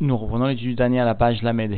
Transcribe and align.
Nous 0.00 0.16
reprenons 0.16 0.46
l'étude 0.46 0.76
du 0.76 0.98
à 0.98 1.04
la 1.04 1.16
page 1.16 1.42
Lamed 1.42 1.76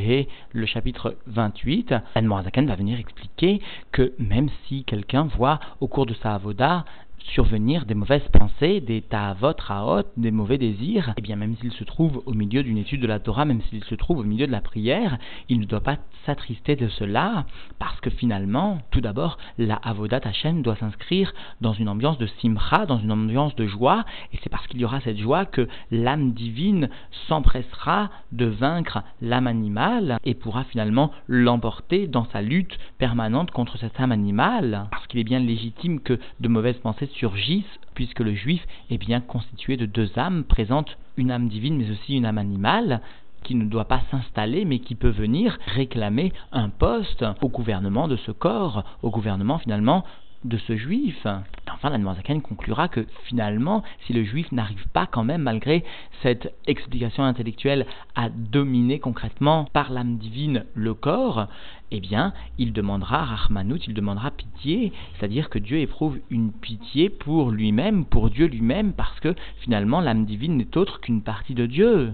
le 0.51 0.65
chapitre 0.67 1.17
28. 1.25 1.95
Anne 2.13 2.27
Morazakan 2.27 2.67
va 2.67 2.75
venir 2.75 2.99
expliquer 2.99 3.61
que 3.91 4.13
même 4.19 4.47
si 4.67 4.83
quelqu'un 4.83 5.23
voit 5.23 5.59
au 5.79 5.87
cours 5.87 6.05
de 6.05 6.13
sa 6.13 6.35
avoda 6.35 6.85
survenir 7.33 7.85
des 7.85 7.93
mauvaises 7.93 8.27
pensées, 8.33 8.81
des 8.81 9.01
ta'avot, 9.01 9.53
ra'ot, 9.57 10.03
des 10.17 10.31
mauvais 10.31 10.57
désirs, 10.57 11.09
et 11.09 11.13
eh 11.17 11.21
bien 11.21 11.35
même 11.35 11.55
s'il 11.57 11.71
se 11.71 11.83
trouve 11.83 12.21
au 12.25 12.33
milieu 12.33 12.63
d'une 12.63 12.77
étude 12.77 13.01
de 13.01 13.07
la 13.07 13.19
Torah, 13.19 13.45
même 13.45 13.61
s'il 13.69 13.83
se 13.83 13.95
trouve 13.95 14.19
au 14.19 14.23
milieu 14.23 14.47
de 14.47 14.51
la 14.51 14.61
prière, 14.61 15.17
il 15.49 15.59
ne 15.59 15.65
doit 15.65 15.81
pas 15.81 15.97
s'attrister 16.25 16.75
de 16.75 16.87
cela, 16.89 17.45
parce 17.79 17.99
que 17.99 18.09
finalement, 18.09 18.79
tout 18.91 19.01
d'abord, 19.01 19.37
la 19.57 19.75
avodat 19.75 20.21
Hashem 20.23 20.61
doit 20.61 20.75
s'inscrire 20.75 21.33
dans 21.61 21.73
une 21.73 21.89
ambiance 21.89 22.17
de 22.17 22.27
simcha, 22.41 22.85
dans 22.85 22.99
une 22.99 23.11
ambiance 23.11 23.55
de 23.55 23.65
joie, 23.65 24.03
et 24.33 24.39
c'est 24.43 24.49
parce 24.49 24.67
qu'il 24.67 24.79
y 24.79 24.85
aura 24.85 25.01
cette 25.01 25.17
joie 25.17 25.45
que 25.45 25.67
l'âme 25.91 26.33
divine 26.33 26.89
s'empressera 27.27 28.09
de 28.31 28.45
vaincre 28.45 29.03
l'âme 29.21 29.47
animale 29.47 30.17
et 30.23 30.33
pourra 30.33 30.63
finalement 30.65 31.11
l'emporter 31.27 32.07
dans 32.07 32.25
sa 32.25 32.41
lutte 32.41 32.77
permanente 32.97 33.51
contre 33.51 33.77
cette 33.77 33.99
âme 33.99 34.11
animale, 34.11 34.87
parce 34.91 35.07
qu'il 35.07 35.19
est 35.19 35.25
bien 35.25 35.39
légitime 35.39 35.99
que 35.99 36.19
de 36.39 36.47
mauvaises 36.47 36.77
pensées 36.77 37.07
surgissent, 37.15 37.79
puisque 37.93 38.19
le 38.19 38.33
juif 38.33 38.65
est 38.89 38.97
bien 38.97 39.21
constitué 39.21 39.77
de 39.77 39.85
deux 39.85 40.17
âmes, 40.17 40.43
présente 40.43 40.97
une 41.17 41.31
âme 41.31 41.49
divine 41.49 41.77
mais 41.77 41.91
aussi 41.91 42.15
une 42.15 42.25
âme 42.25 42.37
animale, 42.37 43.01
qui 43.43 43.55
ne 43.55 43.65
doit 43.65 43.85
pas 43.85 44.01
s'installer, 44.11 44.65
mais 44.65 44.79
qui 44.79 44.95
peut 44.95 45.09
venir 45.09 45.57
réclamer 45.65 46.31
un 46.51 46.69
poste 46.69 47.25
au 47.41 47.49
gouvernement 47.49 48.07
de 48.07 48.15
ce 48.17 48.31
corps, 48.31 48.83
au 49.01 49.09
gouvernement 49.09 49.57
finalement 49.57 50.03
de 50.43 50.57
ce 50.57 50.75
juif. 50.75 51.25
Enfin, 51.71 51.89
la 51.89 52.13
Zaken 52.15 52.41
conclura 52.41 52.87
que 52.87 53.05
finalement, 53.25 53.83
si 54.05 54.13
le 54.13 54.23
juif 54.23 54.51
n'arrive 54.51 54.87
pas 54.89 55.05
quand 55.05 55.23
même, 55.23 55.43
malgré 55.43 55.83
cette 56.21 56.53
explication 56.67 57.23
intellectuelle, 57.23 57.85
à 58.15 58.29
dominer 58.29 58.99
concrètement 58.99 59.65
par 59.73 59.91
l'âme 59.91 60.17
divine 60.17 60.65
le 60.73 60.93
corps, 60.93 61.47
eh 61.91 61.99
bien, 61.99 62.33
il 62.57 62.73
demandera 62.73 63.25
Rahmanout, 63.25 63.79
il 63.87 63.93
demandera 63.93 64.31
pitié, 64.31 64.93
c'est-à-dire 65.13 65.49
que 65.49 65.59
Dieu 65.59 65.79
éprouve 65.79 66.19
une 66.29 66.51
pitié 66.51 67.09
pour 67.09 67.51
lui-même, 67.51 68.05
pour 68.05 68.29
Dieu 68.29 68.47
lui-même, 68.47 68.93
parce 68.93 69.19
que 69.19 69.35
finalement, 69.59 70.01
l'âme 70.01 70.25
divine 70.25 70.57
n'est 70.57 70.77
autre 70.77 71.01
qu'une 71.01 71.21
partie 71.21 71.55
de 71.55 71.65
Dieu. 71.65 72.13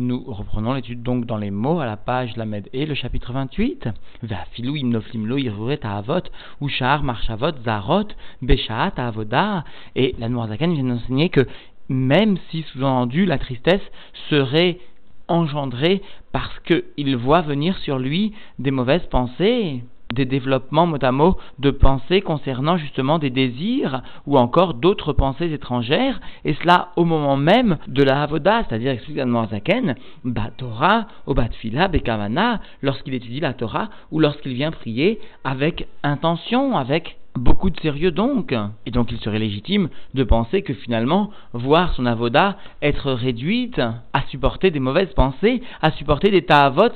Nous 0.00 0.22
reprenons 0.28 0.74
l'étude 0.74 1.02
donc 1.02 1.26
dans 1.26 1.38
les 1.38 1.50
mots 1.50 1.80
à 1.80 1.84
la 1.84 1.96
page 1.96 2.36
Lamed 2.36 2.68
et 2.72 2.86
le 2.86 2.94
chapitre 2.94 3.32
28. 3.32 3.88
Vafilou 4.22 4.76
imnoflimlo 4.76 5.38
irvuret 5.38 5.80
avot, 5.82 6.22
ushar 6.60 7.02
marchavot 7.02 7.50
zarot, 7.64 8.06
beshaat. 8.40 8.94
Et 9.96 10.14
la 10.20 10.28
Noirzakan 10.28 10.72
vient 10.72 10.84
d'enseigner 10.84 11.30
que 11.30 11.48
même 11.88 12.36
si 12.48 12.62
sous-entendu 12.62 13.26
la 13.26 13.38
tristesse 13.38 13.82
serait 14.30 14.78
engendrée 15.26 16.00
parce 16.30 16.56
qu'il 16.60 17.16
voit 17.16 17.40
venir 17.40 17.76
sur 17.78 17.98
lui 17.98 18.34
des 18.60 18.70
mauvaises 18.70 19.06
pensées, 19.06 19.82
des 20.12 20.24
développements 20.24 20.86
mot 20.86 20.98
à 21.02 21.12
mot 21.12 21.36
de 21.58 21.70
pensées 21.70 22.20
concernant 22.20 22.76
justement 22.76 23.18
des 23.18 23.30
désirs 23.30 24.02
ou 24.26 24.38
encore 24.38 24.74
d'autres 24.74 25.12
pensées 25.12 25.52
étrangères, 25.52 26.20
et 26.44 26.54
cela 26.54 26.88
au 26.96 27.04
moment 27.04 27.36
même 27.36 27.78
de 27.86 28.02
la 28.02 28.22
Havoda, 28.22 28.64
c'est-à-dire 28.64 28.92
explique 28.92 29.18
Zaken, 29.50 29.94
Torah, 30.56 31.06
au 31.26 31.34
Batfila, 31.34 31.88
Bekavana, 31.88 32.60
lorsqu'il 32.82 33.14
étudie 33.14 33.40
la 33.40 33.54
Torah 33.54 33.88
ou 34.10 34.20
lorsqu'il 34.20 34.54
vient 34.54 34.70
prier 34.70 35.20
avec 35.44 35.86
intention, 36.02 36.76
avec 36.76 37.16
beaucoup 37.38 37.70
de 37.70 37.80
sérieux 37.80 38.10
donc. 38.10 38.54
Et 38.86 38.90
donc 38.90 39.12
il 39.12 39.18
serait 39.18 39.38
légitime 39.38 39.88
de 40.14 40.24
penser 40.24 40.62
que 40.62 40.74
finalement, 40.74 41.30
voir 41.52 41.94
son 41.94 42.06
avoda 42.06 42.56
être 42.82 43.12
réduite 43.12 43.78
à 43.78 44.22
supporter 44.28 44.70
des 44.70 44.80
mauvaises 44.80 45.12
pensées, 45.14 45.62
à 45.80 45.90
supporter 45.92 46.30
des 46.30 46.42
ta'avot 46.42 46.92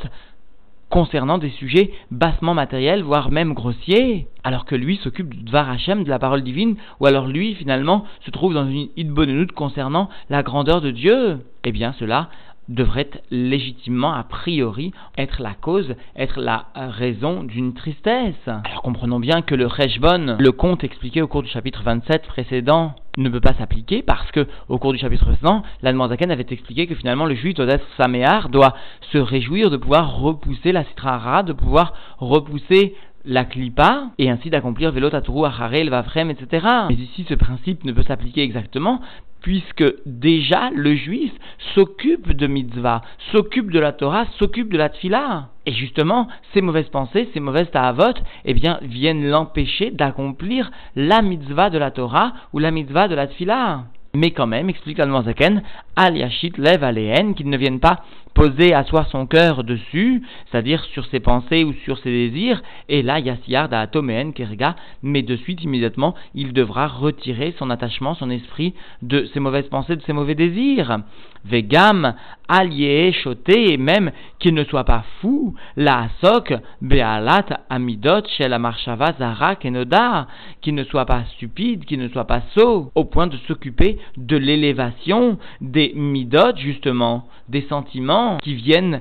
concernant 0.93 1.39
des 1.39 1.48
sujets 1.48 1.91
bassement 2.11 2.53
matériels, 2.53 3.03
voire 3.03 3.31
même 3.31 3.55
grossiers, 3.55 4.27
alors 4.45 4.67
que 4.67 4.75
lui 4.75 4.98
s'occupe 4.98 5.35
du 5.35 5.43
Dvar 5.43 5.71
Hashem, 5.71 6.05
de 6.05 6.11
la 6.11 6.19
parole 6.19 6.42
divine, 6.42 6.77
ou 7.01 7.07
alors 7.07 7.29
lui, 7.29 7.55
finalement, 7.55 8.05
se 8.27 8.30
trouve 8.30 8.53
dans 8.53 8.69
une 8.69 8.89
idbonenout 8.98 9.53
concernant 9.55 10.11
la 10.29 10.42
grandeur 10.42 10.83
de 10.83 10.91
Dieu. 10.91 11.39
Eh 11.64 11.73
bien, 11.73 11.95
cela 11.98 12.29
devrait 12.68 13.11
légitimement, 13.30 14.12
a 14.12 14.23
priori, 14.24 14.92
être 15.18 15.42
la 15.42 15.55
cause, 15.55 15.95
être 16.17 16.40
la 16.40 16.67
raison 16.74 17.42
d'une 17.42 17.74
tristesse. 17.74 18.34
Alors 18.46 18.83
comprenons 18.83 19.20
bien 19.20 19.42
que 19.42 19.55
le 19.55 19.67
Rejbon, 19.67 20.36
le 20.39 20.52
conte 20.52 20.84
expliqué 20.84 21.23
au 21.23 21.28
cours 21.28 21.42
du 21.42 21.48
chapitre 21.48 21.83
27 21.83 22.27
précédent, 22.27 22.95
ne 23.18 23.28
peut 23.28 23.40
pas 23.40 23.52
s'appliquer 23.55 24.02
parce 24.02 24.30
que, 24.30 24.46
au 24.68 24.78
cours 24.78 24.92
du 24.92 24.98
chapitre 24.98 25.27
précédent, 25.27 25.62
l'Admanzaken 25.83 26.30
avait 26.30 26.46
expliqué 26.48 26.86
que 26.86 26.95
finalement 26.95 27.27
le 27.27 27.34
juif 27.34 27.55
doit 27.55 27.67
être 27.67 27.86
saméar, 27.96 28.48
doit 28.48 28.74
se 29.12 29.18
réjouir 29.18 29.70
de 29.70 29.77
pouvoir 29.77 30.17
repousser 30.17 30.73
la 30.73 30.84
citrara, 30.84 31.42
de 31.42 31.52
pouvoir 31.52 31.92
repousser 32.18 32.94
la 33.25 33.45
clipa 33.45 34.11
et 34.19 34.31
ainsi 34.31 34.51
d'accomplir 34.51 34.93
velotaturu 34.93 35.47
acharel 35.47 35.91
vavrem 35.91 36.31
etc. 36.31 36.67
Mais 36.89 36.95
ici 36.95 37.25
ce 37.29 37.35
principe 37.35 37.85
ne 37.85 37.93
peut 37.93 38.03
s'appliquer 38.03 38.43
exactement 38.43 39.01
puisque 39.43 39.85
déjà 40.07 40.71
le 40.75 40.95
juif 40.95 41.33
s'occupe 41.75 42.33
de 42.33 42.47
mitzvah, 42.47 43.03
s'occupe 43.33 43.71
de 43.71 43.81
la 43.81 43.93
Torah, 43.93 44.27
s'occupe 44.39 44.73
de 44.73 44.79
la 44.79 44.89
tfila. 44.89 45.49
Et 45.67 45.73
justement, 45.73 46.29
ces 46.55 46.61
mauvaises 46.61 46.89
pensées, 46.89 47.29
ces 47.35 47.41
mauvaises 47.41 47.71
ta'avot, 47.71 48.15
eh 48.45 48.55
bien, 48.55 48.79
viennent 48.83 49.29
l'empêcher 49.29 49.91
d'accomplir 49.91 50.71
la 50.97 51.23
mitzvah 51.23 51.71
de 51.71 51.79
la 51.79 51.91
Torah 51.91 52.33
ou 52.53 52.59
la 52.59 52.71
mitzvah 52.71 53.09
de 53.09 53.15
la 53.15 53.27
tfila. 53.27 53.85
Mais 54.15 54.31
quand 54.31 54.47
même, 54.47 54.69
explique 54.69 54.99
l'Almanzaken, 54.99 55.63
al 55.97 56.17
yashit 56.17 56.59
lev 56.59 56.85
aléen, 56.85 57.35
qu'ils 57.35 57.49
ne 57.49 57.57
viennent 57.57 57.81
pas 57.81 58.05
poser, 58.35 58.75
asseoir 58.75 59.09
son 59.09 59.27
cœur 59.27 59.65
dessus, 59.65 60.23
c'est-à-dire 60.51 60.85
sur 60.85 61.07
ses 61.07 61.20
pensées 61.20 61.65
ou 61.65 61.73
sur 61.85 61.98
ses 61.98 62.11
désirs, 62.11 62.63
et 62.89 63.03
là, 63.03 63.19
Yassiar 63.19 63.73
Atoméen 63.73 64.33
Kerga, 64.33 64.77
mais 65.03 65.23
de 65.23 65.37
suite, 65.37 65.63
immédiatement, 65.63 66.15
il 66.35 66.53
devra 66.53 66.87
retirer 66.87 67.55
son 67.59 67.71
attachement, 67.71 68.15
son 68.15 68.31
esprit 68.31 68.75
de 69.03 69.29
ses 69.33 69.41
mauvaises 69.41 69.69
pensées, 69.69 69.97
de 69.97 70.03
ses 70.03 70.13
mauvais 70.13 70.35
désirs. 70.35 70.98
Vegam, 71.45 72.15
allié, 72.48 73.13
choté, 73.13 73.73
et 73.73 73.77
même 73.77 74.13
qu'il 74.39 74.55
ne 74.55 74.65
soit 74.65 74.85
pas 74.85 75.05
fou, 75.21 75.55
la 75.77 76.09
asok, 76.23 76.55
bealat, 76.81 77.47
amidot, 77.69 78.27
chez 78.37 78.48
la 78.48 78.59
marshava, 78.59 79.13
zara, 79.19 79.57
kenoda, 79.57 80.29
qu'il 80.61 80.75
ne 80.75 80.85
soit 80.85 81.07
pas 81.07 81.25
stupide, 81.35 81.85
qu'il 81.85 81.98
ne 81.98 82.09
soit 82.09 82.27
pas 82.27 82.42
sot, 82.55 82.92
au 82.95 83.05
point 83.05 83.27
de 83.27 83.37
s'occuper 83.48 83.98
de 84.17 84.37
l'élévation 84.37 85.39
des 85.61 85.92
midot, 85.95 86.57
justement, 86.57 87.27
des 87.52 87.63
sentiments 87.68 88.39
qui 88.39 88.55
viennent 88.55 89.01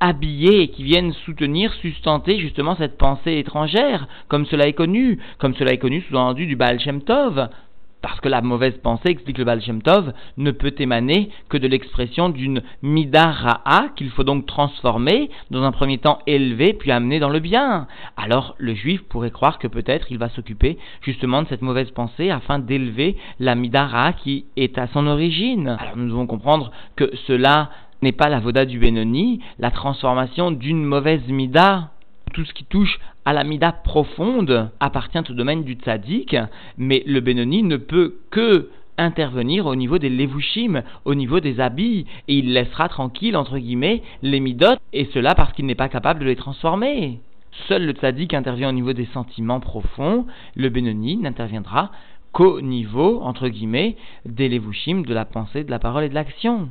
habiller 0.00 0.68
qui 0.68 0.82
viennent 0.82 1.12
soutenir, 1.12 1.72
sustenter 1.74 2.40
justement 2.40 2.74
cette 2.74 2.96
pensée 2.96 3.36
étrangère, 3.36 4.08
comme 4.28 4.46
cela 4.46 4.66
est 4.66 4.72
connu, 4.72 5.18
comme 5.38 5.54
cela 5.54 5.72
est 5.72 5.78
connu 5.78 6.00
sous-entendu 6.00 6.46
du 6.46 6.56
Baal 6.56 6.80
Shem 6.80 7.02
Tov. 7.02 7.50
Parce 8.02 8.20
que 8.20 8.28
la 8.28 8.40
mauvaise 8.40 8.78
pensée, 8.78 9.10
explique 9.10 9.38
le 9.38 9.44
Baal 9.44 9.60
Shem 9.60 9.82
Tov, 9.82 10.12
ne 10.36 10.50
peut 10.50 10.74
émaner 10.78 11.30
que 11.48 11.58
de 11.58 11.66
l'expression 11.66 12.28
d'une 12.28 12.62
midara'a 12.82 13.88
qu'il 13.96 14.10
faut 14.10 14.24
donc 14.24 14.46
transformer, 14.46 15.30
dans 15.50 15.62
un 15.62 15.72
premier 15.72 15.98
temps 15.98 16.20
élever, 16.26 16.72
puis 16.72 16.90
amener 16.90 17.18
dans 17.18 17.28
le 17.28 17.40
bien. 17.40 17.86
Alors 18.16 18.54
le 18.58 18.74
juif 18.74 19.02
pourrait 19.02 19.30
croire 19.30 19.58
que 19.58 19.68
peut-être 19.68 20.10
il 20.10 20.18
va 20.18 20.28
s'occuper 20.30 20.78
justement 21.02 21.42
de 21.42 21.48
cette 21.48 21.62
mauvaise 21.62 21.90
pensée 21.90 22.30
afin 22.30 22.58
d'élever 22.58 23.16
la 23.38 23.54
midara'a 23.54 24.12
qui 24.12 24.46
est 24.56 24.78
à 24.78 24.86
son 24.88 25.06
origine. 25.06 25.76
Alors 25.80 25.96
nous 25.96 26.08
devons 26.08 26.26
comprendre 26.26 26.70
que 26.96 27.10
cela 27.26 27.70
n'est 28.02 28.12
pas 28.12 28.28
la 28.28 28.40
voda 28.40 28.64
du 28.64 28.78
Benoni, 28.78 29.40
la 29.58 29.70
transformation 29.70 30.50
d'une 30.50 30.82
mauvaise 30.82 31.26
mida. 31.28 31.90
Tout 32.32 32.44
ce 32.44 32.54
qui 32.54 32.64
touche 32.64 33.00
à 33.24 33.32
la 33.32 33.44
mida 33.44 33.72
profonde 33.72 34.70
appartient 34.78 35.18
au 35.18 35.34
domaine 35.34 35.64
du 35.64 35.74
tzaddik, 35.74 36.36
mais 36.78 37.02
le 37.06 37.20
Benoni 37.20 37.62
ne 37.62 37.76
peut 37.76 38.18
que 38.30 38.70
intervenir 38.98 39.66
au 39.66 39.74
niveau 39.74 39.98
des 39.98 40.10
levushim, 40.10 40.82
au 41.04 41.14
niveau 41.14 41.40
des 41.40 41.58
habits, 41.58 42.06
et 42.28 42.36
il 42.36 42.52
laissera 42.52 42.88
tranquille, 42.88 43.36
entre 43.36 43.58
guillemets, 43.58 44.02
les 44.22 44.40
midot, 44.40 44.76
et 44.92 45.06
cela 45.06 45.34
parce 45.34 45.52
qu'il 45.54 45.66
n'est 45.66 45.74
pas 45.74 45.88
capable 45.88 46.20
de 46.20 46.26
les 46.26 46.36
transformer. 46.36 47.20
Seul 47.66 47.86
le 47.86 47.92
tzaddik 47.92 48.34
intervient 48.34 48.68
au 48.68 48.72
niveau 48.72 48.92
des 48.92 49.06
sentiments 49.06 49.60
profonds, 49.60 50.26
le 50.54 50.68
Benoni 50.68 51.16
n'interviendra 51.16 51.90
qu'au 52.32 52.60
niveau, 52.60 53.20
entre 53.22 53.48
guillemets, 53.48 53.96
des 54.24 54.48
levushim, 54.48 55.02
de 55.02 55.14
la 55.14 55.24
pensée, 55.24 55.64
de 55.64 55.70
la 55.70 55.80
parole 55.80 56.04
et 56.04 56.08
de 56.08 56.14
l'action. 56.14 56.68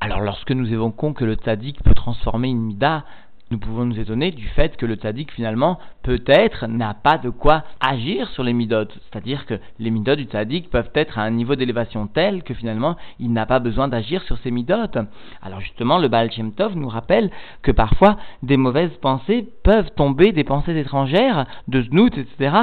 Alors 0.00 0.20
lorsque 0.20 0.50
nous 0.52 0.70
évoquons 0.72 1.12
que 1.12 1.24
le 1.24 1.34
tzaddik 1.34 1.82
peut 1.82 1.94
transformer 1.94 2.48
une 2.48 2.60
mida, 2.60 3.04
nous 3.50 3.58
pouvons 3.58 3.84
nous 3.84 4.00
étonner 4.00 4.30
du 4.30 4.46
fait 4.48 4.76
que 4.76 4.86
le 4.86 4.94
tzaddik 4.94 5.30
finalement 5.30 5.78
peut-être 6.02 6.66
n'a 6.66 6.94
pas 6.94 7.18
de 7.18 7.30
quoi 7.30 7.64
agir 7.80 8.28
sur 8.30 8.42
les 8.42 8.52
midotes. 8.52 8.98
C'est-à-dire 9.02 9.46
que 9.46 9.54
les 9.78 9.90
midotes 9.90 10.18
du 10.18 10.24
tzaddik 10.24 10.70
peuvent 10.70 10.90
être 10.94 11.18
à 11.18 11.22
un 11.22 11.30
niveau 11.30 11.54
d'élévation 11.54 12.06
tel 12.06 12.42
que 12.42 12.54
finalement 12.54 12.96
il 13.20 13.32
n'a 13.32 13.46
pas 13.46 13.58
besoin 13.58 13.88
d'agir 13.88 14.22
sur 14.22 14.38
ces 14.38 14.50
midotes. 14.50 14.98
Alors 15.42 15.60
justement 15.60 15.98
le 15.98 16.08
Baal 16.08 16.32
Shem 16.32 16.52
Tov 16.52 16.76
nous 16.76 16.88
rappelle 16.88 17.30
que 17.62 17.70
parfois 17.70 18.16
des 18.42 18.56
mauvaises 18.56 18.96
pensées 19.00 19.46
peuvent 19.62 19.90
tomber, 19.94 20.32
des 20.32 20.44
pensées 20.44 20.76
étrangères, 20.78 21.46
de 21.68 21.82
znout, 21.82 22.16
etc., 22.16 22.56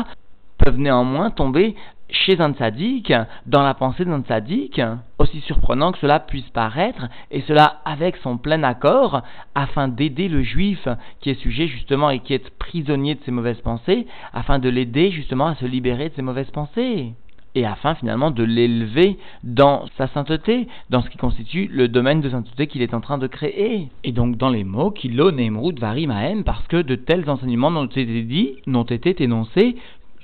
peuvent 0.58 0.78
néanmoins 0.78 1.32
tomber 1.32 1.76
chez 2.12 2.40
un 2.40 2.54
tzaddik, 2.54 3.14
dans 3.46 3.64
la 3.64 3.74
pensée 3.74 4.06
d'un 4.06 4.22
tzaddik, 4.22 4.82
aussi 5.18 5.42
surprenant 5.42 5.92
que 5.92 6.00
cela 6.00 6.20
puisse 6.20 6.50
paraître, 6.50 7.08
et 7.32 7.42
cela 7.42 7.80
avec 7.86 8.18
son 8.18 8.38
plein 8.38 8.64
accord, 8.64 9.22
afin 9.56 9.88
d'aider 9.88 10.28
le 10.28 10.44
juif 10.44 10.88
qui 11.22 11.30
est 11.30 11.42
sujet 11.42 11.68
justement 11.68 12.10
et 12.10 12.20
qui 12.20 12.34
est 12.34 12.50
prisonnier 12.58 13.16
de 13.16 13.22
ses 13.24 13.32
mauvaises 13.32 13.62
pensées, 13.62 14.06
afin 14.34 14.60
de 14.60 14.70
l'aider 14.70 15.12
justement 15.12 15.48
à 15.48 15.56
se 15.56 15.66
libérer 15.66 16.10
de 16.10 16.16
ses 16.16 16.22
mauvaises 16.22 16.52
pensées 16.52 17.14
et 17.56 17.66
afin 17.66 17.96
finalement 17.96 18.32
de 18.32 18.44
l'élever 18.44 19.18
dans 19.44 19.86
sa 19.98 20.08
sainteté, 20.08 20.68
dans 20.90 21.02
ce 21.02 21.10
qui 21.10 21.18
constitue 21.18 21.68
le 21.72 21.88
domaine 21.88 22.22
de 22.22 22.30
sainteté 22.30 22.68
qu'il 22.68 22.82
est 22.82 22.94
en 22.94 23.02
train 23.02 23.18
de 23.18 23.28
créer. 23.28 23.90
Et 24.04 24.12
donc 24.12 24.38
dans 24.38 24.50
les 24.50 24.64
mots, 24.64 24.92
Kilo, 24.92 25.32
Nemrut, 25.32 25.78
Varim, 25.78 26.44
parce 26.46 26.66
que 26.68 26.82
de 26.82 26.96
tels 26.96 27.30
enseignements 27.30 27.72
n'ont 27.72 27.86
été 27.86 28.06
dits, 28.24 28.56
n'ont 28.68 28.84
été 28.84 29.22
énoncés, 29.22 29.76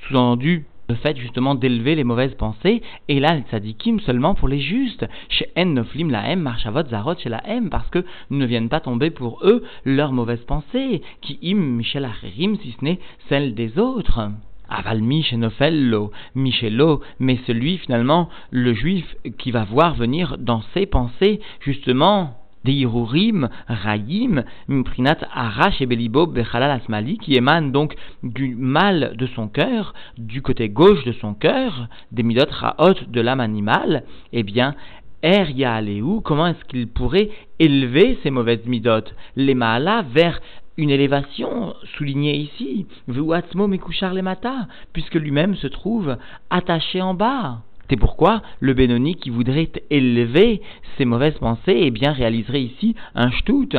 sous-entendu 0.08 0.66
le 0.90 0.96
fait 0.96 1.18
justement 1.18 1.56
d'élever 1.56 1.96
les 1.96 2.04
mauvaises 2.04 2.36
pensées, 2.36 2.82
et 3.08 3.20
là, 3.20 3.40
tzadikim 3.40 4.00
seulement 4.00 4.36
pour 4.36 4.48
les 4.48 4.60
justes. 4.60 5.06
Chez 5.30 5.48
En 5.58 5.66
Noflim 5.66 6.10
la 6.10 6.30
M, 6.30 6.42
Marchavot 6.42 6.88
Zarot 6.90 7.18
chez 7.18 7.30
la 7.30 7.46
M, 7.48 7.70
parce 7.70 7.90
que 7.90 8.06
ne 8.30 8.46
viennent 8.46 8.70
pas 8.70 8.80
tomber 8.80 9.10
pour 9.10 9.40
eux 9.44 9.64
leurs 9.86 10.14
mauvaises 10.14 10.46
pensées, 10.46 11.02
qui 11.22 11.40
im 11.44 11.56
Michel 11.56 12.06
Acherim, 12.06 12.58
si 12.58 12.72
ce 12.72 12.86
n'est 12.86 13.00
celles 13.30 13.54
des 13.54 13.78
autres. 13.80 14.32
Aval 14.70 15.02
Michenofello, 15.02 16.12
Michelo, 16.36 17.02
mais 17.20 17.40
celui 17.48 17.78
finalement, 17.78 18.30
le 18.52 18.74
juif 18.74 19.16
qui 19.38 19.52
va 19.52 19.64
voir 19.64 19.96
venir 19.96 20.38
dans 20.38 20.62
ses 20.74 20.86
pensées, 20.86 21.40
justement, 21.62 22.36
Deirurim, 22.68 23.48
Raïm, 23.70 24.44
Mprinat 24.68 25.20
Arash 25.34 25.82
et 25.82 25.86
Belibo 25.86 26.28
Bechalal 26.28 26.70
Asmali, 26.70 27.18
qui 27.18 27.36
émane 27.36 27.72
donc 27.72 27.96
du 28.24 28.56
mal 28.56 29.16
de 29.16 29.26
son 29.28 29.48
cœur, 29.48 29.94
du 30.18 30.42
côté 30.42 30.68
gauche 30.68 31.06
de 31.06 31.14
son 31.14 31.34
cœur, 31.34 31.88
des 32.12 32.24
midot 32.24 32.44
Raot 32.52 32.96
de 33.08 33.22
l'âme 33.22 33.40
animale, 33.40 34.04
eh 34.34 34.44
bien, 34.44 34.76
Er 35.24 35.50
Yaaleou, 35.50 36.20
comment 36.20 36.48
est-ce 36.48 36.66
qu'il 36.66 36.90
pourrait 36.90 37.30
élever 37.58 38.20
ces 38.22 38.32
mauvaises 38.32 38.66
midot, 38.66 39.06
les 39.38 39.56
Maala, 39.56 40.04
vers 40.14 40.42
une 40.76 40.90
élévation 40.90 41.74
soulignée 41.96 42.36
ici, 42.36 42.86
Vuatzmo 43.08 43.68
Mekushar 43.68 44.14
Lemata, 44.14 44.68
puisque 44.92 45.16
lui-même 45.16 45.56
se 45.56 45.68
trouve 45.68 46.18
attaché 46.50 47.02
en 47.02 47.14
bas. 47.14 47.60
C'est 47.90 47.98
pourquoi 47.98 48.42
le 48.60 48.74
Benoni 48.74 49.16
qui 49.16 49.30
voudrait 49.30 49.72
élever 49.90 50.62
ses 50.98 51.06
mauvaises 51.06 51.38
pensées, 51.38 51.76
eh 51.76 51.92
bien 51.92 52.12
réaliserait 52.12 52.64
ici 52.64 52.96
un 53.16 53.32
shtout, 53.32 53.70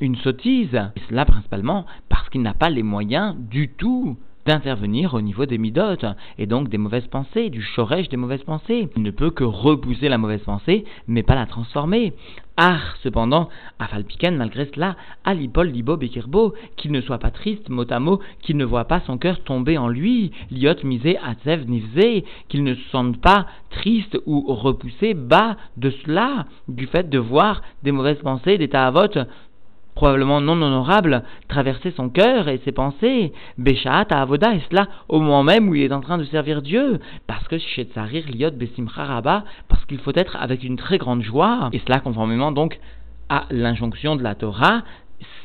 une 0.00 0.16
sottise. 0.16 0.74
Et 0.96 1.00
cela 1.08 1.24
principalement 1.24 1.86
parce 2.08 2.28
qu'il 2.30 2.42
n'a 2.42 2.54
pas 2.54 2.70
les 2.70 2.82
moyens 2.82 3.36
du 3.38 3.68
tout 3.68 4.16
d'intervenir 4.46 5.14
au 5.14 5.20
niveau 5.20 5.46
des 5.46 5.58
midotes, 5.58 6.04
et 6.38 6.46
donc 6.46 6.68
des 6.68 6.78
mauvaises 6.78 7.06
pensées, 7.06 7.50
du 7.50 7.64
chorège 7.74 8.08
des 8.08 8.16
mauvaises 8.16 8.42
pensées. 8.42 8.88
Il 8.96 9.02
ne 9.02 9.10
peut 9.10 9.30
que 9.30 9.44
repousser 9.44 10.08
la 10.08 10.18
mauvaise 10.18 10.42
pensée, 10.42 10.84
mais 11.08 11.22
pas 11.22 11.34
la 11.34 11.46
transformer. 11.46 12.12
Ah, 12.56 12.78
cependant, 13.02 13.48
à 13.80 13.88
Falpiken, 13.88 14.36
malgré 14.36 14.66
cela, 14.72 14.94
à 15.24 15.34
Lipol, 15.34 15.68
Libo, 15.68 15.96
Bekirbo, 15.96 16.54
qu'il 16.76 16.92
ne 16.92 17.00
soit 17.00 17.18
pas 17.18 17.32
triste, 17.32 17.68
mot 17.68 17.84
à 17.90 17.98
mot, 17.98 18.20
qu'il 18.42 18.56
ne 18.56 18.64
voit 18.64 18.84
pas 18.84 19.00
son 19.00 19.18
cœur 19.18 19.42
tomber 19.42 19.76
en 19.76 19.88
lui, 19.88 20.30
Liot, 20.52 20.84
Misé, 20.84 21.18
Atzev, 21.18 21.68
Nivze, 21.68 22.22
qu'il 22.48 22.62
ne 22.62 22.74
se 22.74 22.90
sente 22.90 23.20
pas 23.20 23.46
triste 23.70 24.16
ou 24.26 24.44
repoussé 24.54 25.14
bas 25.14 25.56
de 25.76 25.90
cela, 25.90 26.46
du 26.68 26.86
fait 26.86 27.10
de 27.10 27.18
voir 27.18 27.62
des 27.82 27.90
mauvaises 27.90 28.20
pensées, 28.20 28.56
des 28.56 28.68
ta'avot, 28.68 29.08
probablement 29.94 30.40
non 30.40 30.60
honorable, 30.60 31.22
traverser 31.48 31.92
son 31.92 32.08
cœur 32.08 32.48
et 32.48 32.60
ses 32.64 32.72
pensées, 32.72 33.32
Beshaat 33.58 34.06
à 34.10 34.22
Avoda, 34.22 34.54
et 34.54 34.62
cela 34.70 34.88
au 35.08 35.20
moment 35.20 35.42
même 35.42 35.68
où 35.68 35.74
il 35.74 35.82
est 35.82 35.92
en 35.92 36.00
train 36.00 36.18
de 36.18 36.24
servir 36.24 36.62
Dieu, 36.62 37.00
parce 37.26 37.46
que 37.48 37.58
chez 37.58 37.88
Liot 38.32 38.50
Besimcha 38.52 39.04
Rabba, 39.04 39.44
parce 39.68 39.84
qu'il 39.84 39.98
faut 39.98 40.12
être 40.14 40.36
avec 40.36 40.64
une 40.64 40.76
très 40.76 40.98
grande 40.98 41.22
joie, 41.22 41.70
et 41.72 41.80
cela 41.80 42.00
conformément 42.00 42.52
donc 42.52 42.78
à 43.28 43.44
l'injonction 43.50 44.16
de 44.16 44.22
la 44.22 44.34
Torah, 44.34 44.82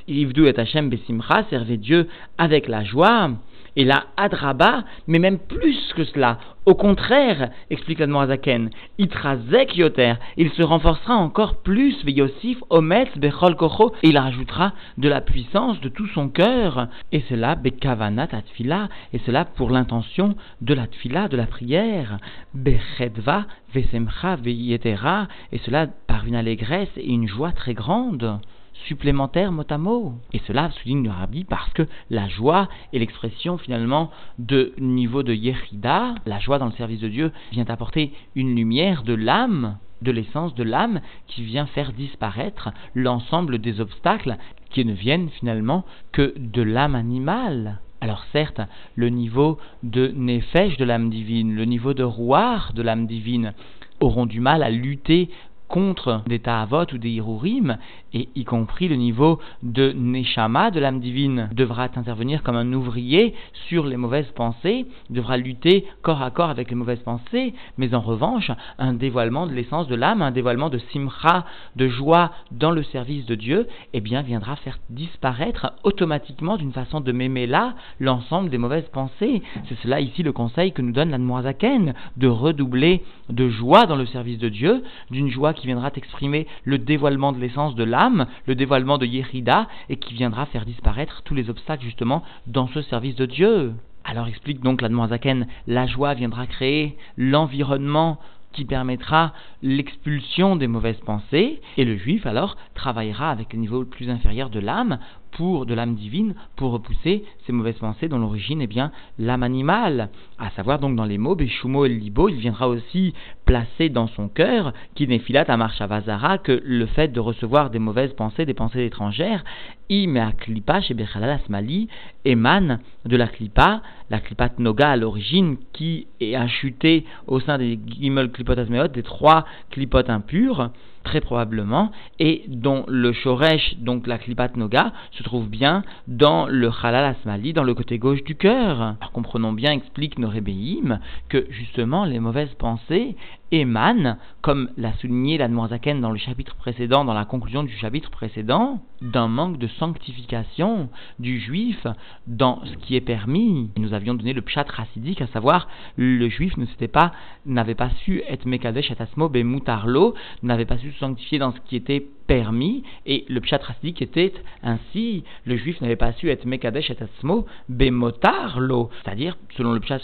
Ivdu 0.07 0.47
et 0.47 0.59
Hashem 0.59 0.89
Besimcha, 0.89 1.43
servez 1.49 1.77
Dieu 1.77 2.07
avec 2.37 2.67
la 2.67 2.83
joie, 2.83 3.31
et 3.79 3.85
la 3.85 4.07
Adraba, 4.17 4.83
mais 5.07 5.19
même 5.19 5.39
plus 5.39 5.93
que 5.95 6.03
cela. 6.03 6.37
Au 6.65 6.75
contraire, 6.75 7.49
explique 7.69 7.99
l'Admorazaken, 7.99 8.71
Itrazek 8.97 9.77
Yoter, 9.77 10.15
il 10.35 10.51
se 10.51 10.61
renforcera 10.61 11.15
encore 11.15 11.61
plus, 11.61 11.95
Yosif, 12.05 12.57
Ometz, 12.69 13.17
Bechol 13.17 13.55
Kocho, 13.55 13.93
et 14.03 14.09
il 14.09 14.17
rajoutera 14.17 14.73
de 14.97 15.07
la 15.07 15.21
puissance 15.21 15.79
de 15.79 15.87
tout 15.87 16.07
son 16.07 16.27
cœur. 16.27 16.89
Et 17.13 17.23
cela, 17.29 17.55
Bekavanat 17.55 18.27
Atfila, 18.33 18.89
et 19.13 19.19
cela 19.19 19.45
pour 19.45 19.69
l'intention 19.71 20.35
de 20.59 20.73
la 20.73 20.85
Tfila, 20.87 21.29
de 21.29 21.37
la 21.37 21.45
prière. 21.45 22.17
Bechedva, 22.53 23.45
Vesemcha, 23.73 24.35
Veyetera, 24.35 25.29
et 25.53 25.59
cela 25.59 25.87
par 26.05 26.27
une 26.27 26.35
allégresse 26.35 26.89
et 26.97 27.07
une 27.07 27.29
joie 27.29 27.53
très 27.53 27.73
grande 27.73 28.41
supplémentaire 28.87 29.51
mot 29.51 29.63
à 29.69 29.77
mot. 29.77 30.13
Et 30.33 30.41
cela 30.47 30.71
souligne 30.71 31.03
le 31.03 31.11
rabbi 31.11 31.43
parce 31.43 31.71
que 31.73 31.87
la 32.09 32.27
joie 32.27 32.69
est 32.93 32.99
l'expression 32.99 33.57
finalement 33.57 34.11
de 34.37 34.73
niveau 34.77 35.23
de 35.23 35.33
Yechida. 35.33 36.15
La 36.25 36.39
joie 36.39 36.59
dans 36.59 36.67
le 36.67 36.71
service 36.73 36.99
de 36.99 37.09
Dieu 37.09 37.31
vient 37.51 37.65
apporter 37.67 38.13
une 38.35 38.55
lumière 38.55 39.03
de 39.03 39.13
l'âme, 39.13 39.77
de 40.01 40.11
l'essence 40.11 40.55
de 40.55 40.63
l'âme 40.63 41.01
qui 41.27 41.43
vient 41.43 41.65
faire 41.65 41.93
disparaître 41.93 42.69
l'ensemble 42.95 43.59
des 43.59 43.81
obstacles 43.81 44.37
qui 44.69 44.85
ne 44.85 44.93
viennent 44.93 45.29
finalement 45.29 45.85
que 46.11 46.33
de 46.37 46.61
l'âme 46.61 46.95
animale. 46.95 47.79
Alors 48.01 48.23
certes, 48.31 48.61
le 48.95 49.09
niveau 49.09 49.57
de 49.83 50.13
Nefesh 50.15 50.77
de 50.77 50.85
l'âme 50.85 51.09
divine, 51.09 51.53
le 51.53 51.65
niveau 51.65 51.93
de 51.93 52.03
Rouar 52.03 52.71
de 52.73 52.81
l'âme 52.81 53.07
divine 53.07 53.53
auront 53.99 54.25
du 54.25 54.39
mal 54.39 54.63
à 54.63 54.69
lutter 54.69 55.29
contre 55.67 56.23
des 56.27 56.39
ta'avot 56.39 56.85
ou 56.93 56.97
des 56.97 57.09
hirurim, 57.09 57.77
et 58.13 58.29
y 58.35 58.43
compris 58.43 58.87
le 58.87 58.95
niveau 58.95 59.39
de 59.63 59.91
neshama, 59.91 60.71
de 60.71 60.79
l'âme 60.79 60.99
divine, 60.99 61.49
devra 61.53 61.83
intervenir 61.83 62.43
comme 62.43 62.55
un 62.55 62.73
ouvrier 62.73 63.33
sur 63.67 63.85
les 63.85 63.97
mauvaises 63.97 64.31
pensées, 64.35 64.85
devra 65.09 65.37
lutter 65.37 65.85
corps 66.01 66.21
à 66.21 66.31
corps 66.31 66.49
avec 66.49 66.69
les 66.69 66.75
mauvaises 66.75 66.99
pensées, 66.99 67.53
mais 67.77 67.93
en 67.93 68.01
revanche, 68.01 68.51
un 68.77 68.93
dévoilement 68.93 69.45
de 69.45 69.53
l'essence 69.53 69.87
de 69.87 69.95
l'âme, 69.95 70.21
un 70.21 70.31
dévoilement 70.31 70.69
de 70.69 70.79
simcha, 70.91 71.45
de 71.75 71.87
joie 71.87 72.31
dans 72.51 72.71
le 72.71 72.83
service 72.83 73.25
de 73.25 73.35
Dieu, 73.35 73.67
eh 73.93 74.01
bien 74.01 74.21
viendra 74.21 74.55
faire 74.55 74.79
disparaître 74.89 75.73
automatiquement 75.83 76.57
d'une 76.57 76.73
façon 76.73 77.01
de 77.01 77.11
m'aimer 77.11 77.47
là 77.47 77.75
l'ensemble 77.99 78.49
des 78.49 78.57
mauvaises 78.57 78.89
pensées. 78.91 79.41
C'est 79.67 79.77
cela 79.79 79.99
ici 80.01 80.23
le 80.23 80.31
conseil 80.31 80.71
que 80.71 80.81
nous 80.81 80.91
donne 80.91 81.11
l'Admoazaken, 81.11 81.93
de 82.17 82.27
redoubler 82.27 83.03
de 83.29 83.49
joie 83.49 83.85
dans 83.85 83.95
le 83.95 84.05
service 84.05 84.39
de 84.39 84.49
Dieu, 84.49 84.83
d'une 85.11 85.29
joie 85.29 85.53
qui 85.53 85.67
viendra 85.67 85.91
exprimer 85.95 86.47
le 86.63 86.77
dévoilement 86.77 87.31
de 87.31 87.39
l'essence 87.39 87.75
de 87.75 87.83
l'âme, 87.83 87.98
le 88.45 88.55
dévoilement 88.55 88.97
de 88.97 89.05
Yérida, 89.05 89.67
et 89.89 89.97
qui 89.97 90.13
viendra 90.13 90.45
faire 90.45 90.65
disparaître 90.65 91.21
tous 91.23 91.35
les 91.35 91.49
obstacles 91.49 91.83
justement 91.83 92.23
dans 92.47 92.67
ce 92.67 92.81
service 92.81 93.15
de 93.15 93.25
Dieu. 93.25 93.73
Alors 94.03 94.27
explique 94.27 94.61
donc 94.61 94.81
la 94.81 94.89
Zaken, 95.07 95.47
la 95.67 95.85
joie 95.85 96.13
viendra 96.13 96.47
créer 96.47 96.97
l'environnement 97.17 98.19
qui 98.51 98.65
permettra 98.65 99.33
l'expulsion 99.61 100.55
des 100.55 100.67
mauvaises 100.67 100.99
pensées, 101.05 101.61
et 101.77 101.85
le 101.85 101.97
juif 101.97 102.25
alors 102.25 102.57
travaillera 102.73 103.29
avec 103.29 103.53
le 103.53 103.59
niveau 103.59 103.81
le 103.81 103.85
plus 103.85 104.09
inférieur 104.09 104.49
de 104.49 104.59
l'âme 104.59 104.99
pour 105.31 105.65
de 105.65 105.73
l'âme 105.73 105.95
divine 105.95 106.35
pour 106.55 106.71
repousser 106.71 107.23
ces 107.45 107.51
mauvaises 107.51 107.77
pensées 107.77 108.07
dont 108.07 108.17
l'origine 108.17 108.61
est 108.61 108.67
bien 108.67 108.91
l'âme 109.17 109.43
animale. 109.43 110.09
À 110.37 110.49
savoir 110.51 110.79
donc 110.79 110.95
dans 110.95 111.05
les 111.05 111.17
mots 111.17 111.35
Beshumo 111.35 111.85
et 111.85 111.89
Libo, 111.89 112.29
il 112.29 112.35
viendra 112.35 112.67
aussi 112.67 113.13
placer 113.45 113.89
dans 113.89 114.07
son 114.07 114.27
cœur, 114.27 114.73
qui 114.95 115.07
n'est 115.07 115.19
filat 115.19 115.45
à 115.47 115.57
Marchavazara, 115.57 116.37
que 116.37 116.61
le 116.63 116.85
fait 116.85 117.07
de 117.07 117.19
recevoir 117.19 117.69
des 117.69 117.79
mauvaises 117.79 118.13
pensées, 118.13 118.45
des 118.45 118.53
pensées 118.53 118.85
étrangères, 118.85 119.43
imea 119.89 120.31
klipa 120.33 120.81
chez 120.81 120.95
Asmali, 120.99 121.87
émane 122.25 122.79
de 123.05 123.17
la 123.17 123.27
klipa, 123.27 123.81
la 124.09 124.19
klipat 124.19 124.59
noga 124.59 124.91
à 124.91 124.97
l'origine, 124.97 125.57
qui 125.73 126.07
est 126.19 126.35
achutée 126.35 127.05
au 127.27 127.39
sein 127.39 127.57
des 127.57 127.79
gimel 127.87 128.31
klipot 128.31 128.55
des 128.55 129.03
trois 129.03 129.45
klipot 129.71 130.09
impurs, 130.09 130.71
très 131.09 131.21
probablement, 131.21 131.91
et 132.19 132.43
dont 132.47 132.85
le 132.87 133.13
shoresh, 133.13 133.77
donc 133.79 134.05
la 134.05 134.19
klipat 134.19 134.55
noga, 134.55 134.93
se 135.09 135.23
trouve 135.23 135.49
bien 135.49 135.81
dans 136.07 136.45
le 136.45 136.69
halal 136.83 137.03
asmali, 137.03 137.51
dans 137.51 137.63
le 137.63 137.73
côté 137.73 137.97
gauche 137.97 138.23
du 138.23 138.35
cœur. 138.35 138.93
Comprenons 139.11 139.51
bien, 139.51 139.71
explique 139.71 140.19
Norebehim, 140.19 140.99
que 141.27 141.47
justement 141.49 142.05
les 142.05 142.19
mauvaises 142.19 142.53
pensées 142.59 143.15
émane, 143.51 144.17
comme 144.41 144.69
l'a 144.77 144.93
souligné 144.93 145.37
la 145.37 145.49
Zaken 145.69 146.01
dans 146.01 146.11
le 146.11 146.17
chapitre 146.17 146.55
précédent, 146.55 147.05
dans 147.05 147.13
la 147.13 147.25
conclusion 147.25 147.63
du 147.63 147.73
chapitre 147.73 148.09
précédent, 148.09 148.81
d'un 149.01 149.27
manque 149.27 149.57
de 149.57 149.67
sanctification 149.67 150.89
du 151.19 151.39
juif 151.39 151.85
dans 152.27 152.63
ce 152.65 152.73
qui 152.77 152.95
est 152.95 153.01
permis. 153.01 153.69
nous 153.77 153.93
avions 153.93 154.13
donné 154.13 154.33
le 154.33 154.41
pshat 154.41 154.65
racidique, 154.69 155.21
à 155.21 155.27
savoir 155.27 155.67
le 155.97 156.29
juif 156.29 156.57
ne 156.57 156.65
s'était 156.65 156.87
pas, 156.87 157.11
n'avait 157.45 157.75
pas 157.75 157.89
su 158.03 158.21
être 158.27 158.45
mekadesh 158.45 158.91
et 158.91 159.01
asmo 159.01 159.29
mutarlo, 159.29 160.13
n'avait 160.43 160.65
pas 160.65 160.77
su 160.77 160.91
se 160.91 160.99
sanctifier 160.99 161.39
dans 161.39 161.51
ce 161.51 161.59
qui 161.61 161.75
était 161.75 162.07
permis, 162.29 162.83
et 163.07 163.25
le 163.27 163.41
pshat 163.41 163.59
était 163.83 164.33
ainsi, 164.61 165.23
le 165.45 165.57
juif 165.57 165.81
n'avait 165.81 165.95
pas 165.95 166.13
su 166.13 166.29
être 166.29 166.45
mekadesh 166.45 166.91
et 166.91 167.01
atzmo 167.01 167.47
bemotar 167.69 168.59
lo, 168.59 168.91
c'est-à-dire, 169.01 169.35
selon 169.57 169.73
le 169.73 169.79
pshat 169.79 169.99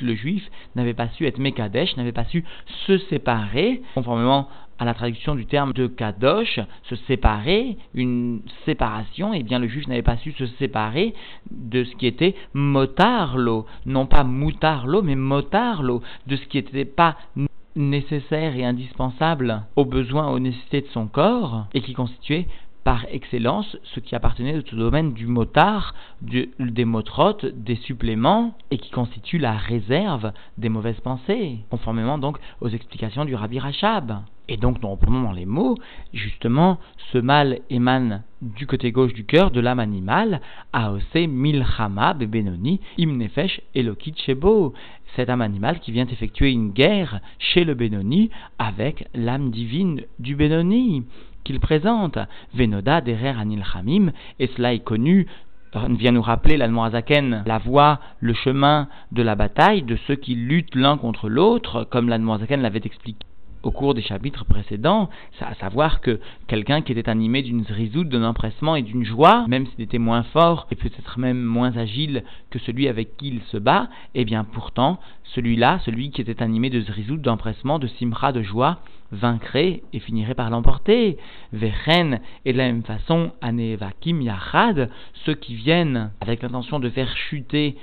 le 0.00 0.14
juif 0.14 0.48
n'avait 0.76 0.94
pas 0.94 1.08
su 1.08 1.26
être 1.26 1.40
mekadesh, 1.40 1.96
n'avait 1.96 2.12
pas 2.12 2.26
su 2.26 2.44
se 2.86 2.96
séparer, 2.98 3.82
conformément 3.96 4.48
à 4.78 4.84
la 4.84 4.94
traduction 4.94 5.34
du 5.34 5.46
terme 5.46 5.72
de 5.72 5.88
kadosh, 5.88 6.60
se 6.84 6.94
séparer, 7.08 7.76
une 7.92 8.42
séparation, 8.64 9.34
et 9.34 9.38
eh 9.38 9.42
bien 9.42 9.58
le 9.58 9.66
juif 9.66 9.88
n'avait 9.88 10.02
pas 10.02 10.16
su 10.18 10.30
se 10.32 10.46
séparer 10.46 11.12
de 11.50 11.82
ce 11.82 11.96
qui 11.96 12.06
était 12.06 12.36
motarlo, 12.52 13.66
non 13.84 14.06
pas 14.06 14.22
moutarlo, 14.22 15.02
mais 15.02 15.16
motarlo, 15.16 16.02
de 16.28 16.36
ce 16.36 16.46
qui 16.46 16.58
n'était 16.58 16.84
pas 16.84 17.16
nécessaire 17.76 18.56
et 18.56 18.64
indispensable 18.64 19.62
aux 19.76 19.84
besoins, 19.84 20.30
aux 20.30 20.38
nécessités 20.38 20.82
de 20.82 20.88
son 20.88 21.06
corps, 21.06 21.66
et 21.74 21.80
qui 21.80 21.92
constituait 21.92 22.46
par 22.84 23.06
excellence 23.10 23.76
ce 23.82 24.00
qui 24.00 24.14
appartenait 24.14 24.58
au 24.58 24.76
domaine 24.76 25.14
du 25.14 25.26
motard, 25.26 25.94
des 26.20 26.84
motrotes, 26.84 27.46
des 27.46 27.76
suppléments, 27.76 28.54
et 28.70 28.76
qui 28.76 28.90
constitue 28.90 29.38
la 29.38 29.52
réserve 29.52 30.32
des 30.58 30.68
mauvaises 30.68 31.00
pensées, 31.00 31.60
conformément 31.70 32.18
donc 32.18 32.38
aux 32.60 32.68
explications 32.68 33.24
du 33.24 33.34
Rabbi 33.34 33.58
Rachab. 33.58 34.20
Et 34.46 34.58
donc, 34.58 34.82
nous 34.82 34.90
reprenons 34.90 35.22
dans 35.22 35.32
les 35.32 35.46
mots, 35.46 35.74
justement, 36.12 36.78
ce 37.12 37.16
mal 37.16 37.60
émane 37.70 38.22
du 38.42 38.66
côté 38.66 38.92
gauche 38.92 39.14
du 39.14 39.24
cœur 39.24 39.50
de 39.50 39.60
l'âme 39.60 39.80
animale, 39.80 40.42
Aose 40.74 41.02
Milchama 41.14 42.12
Bebenoni 42.12 42.80
Imnefesh 42.98 43.62
Elokit 43.74 44.14
Shebo. 44.18 44.74
Cette 45.16 45.30
âme 45.30 45.42
animale 45.42 45.80
qui 45.80 45.92
vient 45.92 46.06
effectuer 46.06 46.50
une 46.50 46.70
guerre 46.70 47.20
chez 47.38 47.64
le 47.64 47.74
Benoni 47.74 48.30
avec 48.58 49.08
l'âme 49.14 49.50
divine 49.50 50.02
du 50.18 50.34
Benoni 50.34 51.04
qu'il 51.44 51.60
présente. 51.60 52.18
Venoda 52.54 53.00
derer 53.00 53.28
anil 53.28 53.62
chamim, 53.64 54.12
et 54.38 54.48
cela 54.56 54.74
est 54.74 54.82
connu 54.84 55.26
vient 55.90 56.12
nous 56.12 56.22
rappeler 56.22 56.56
l'Admoazaken 56.56 57.42
la 57.46 57.58
voie, 57.58 58.00
le 58.20 58.32
chemin 58.32 58.88
de 59.12 59.22
la 59.22 59.34
bataille 59.34 59.82
de 59.82 59.96
ceux 60.06 60.14
qui 60.14 60.34
luttent 60.34 60.76
l'un 60.76 60.96
contre 60.96 61.28
l'autre, 61.28 61.84
comme 61.90 62.08
l'Admoazaken 62.08 62.62
l'avait 62.62 62.80
expliqué 62.84 63.26
au 63.64 63.70
cours 63.70 63.94
des 63.94 64.02
chapitres 64.02 64.44
précédents, 64.44 65.08
à 65.40 65.54
savoir 65.54 66.00
que 66.00 66.20
quelqu'un 66.46 66.82
qui 66.82 66.92
était 66.92 67.08
animé 67.08 67.42
d'une 67.42 67.64
zrizout, 67.64 68.04
d'un 68.04 68.24
empressement 68.24 68.76
et 68.76 68.82
d'une 68.82 69.04
joie, 69.04 69.46
même 69.48 69.66
s'il 69.66 69.82
était 69.82 69.98
moins 69.98 70.22
fort 70.22 70.66
et 70.70 70.76
peut-être 70.76 71.18
même 71.18 71.42
moins 71.42 71.76
agile 71.76 72.24
que 72.50 72.58
celui 72.58 72.88
avec 72.88 73.16
qui 73.16 73.28
il 73.28 73.40
se 73.50 73.56
bat, 73.56 73.88
eh 74.14 74.24
bien 74.24 74.44
pourtant, 74.44 75.00
celui-là, 75.34 75.80
celui 75.84 76.10
qui 76.10 76.20
était 76.20 76.42
animé 76.42 76.70
de 76.70 76.80
zrizout, 76.80 77.16
d'empressement, 77.16 77.78
de 77.78 77.86
simra, 77.86 78.32
de 78.32 78.42
joie, 78.42 78.78
vaincrait 79.10 79.82
et 79.92 80.00
finirait 80.00 80.34
par 80.34 80.50
l'emporter. 80.50 81.16
Vechen, 81.52 82.20
et 82.44 82.52
de 82.52 82.58
la 82.58 82.64
même 82.64 82.82
façon, 82.82 83.32
Anevakim 83.40 84.20
Yachad, 84.20 84.90
ceux 85.24 85.34
qui 85.34 85.54
viennent 85.54 86.10
avec 86.20 86.42
l'intention 86.42 86.80
de 86.80 86.90
faire 86.90 87.16
chuter 87.16 87.76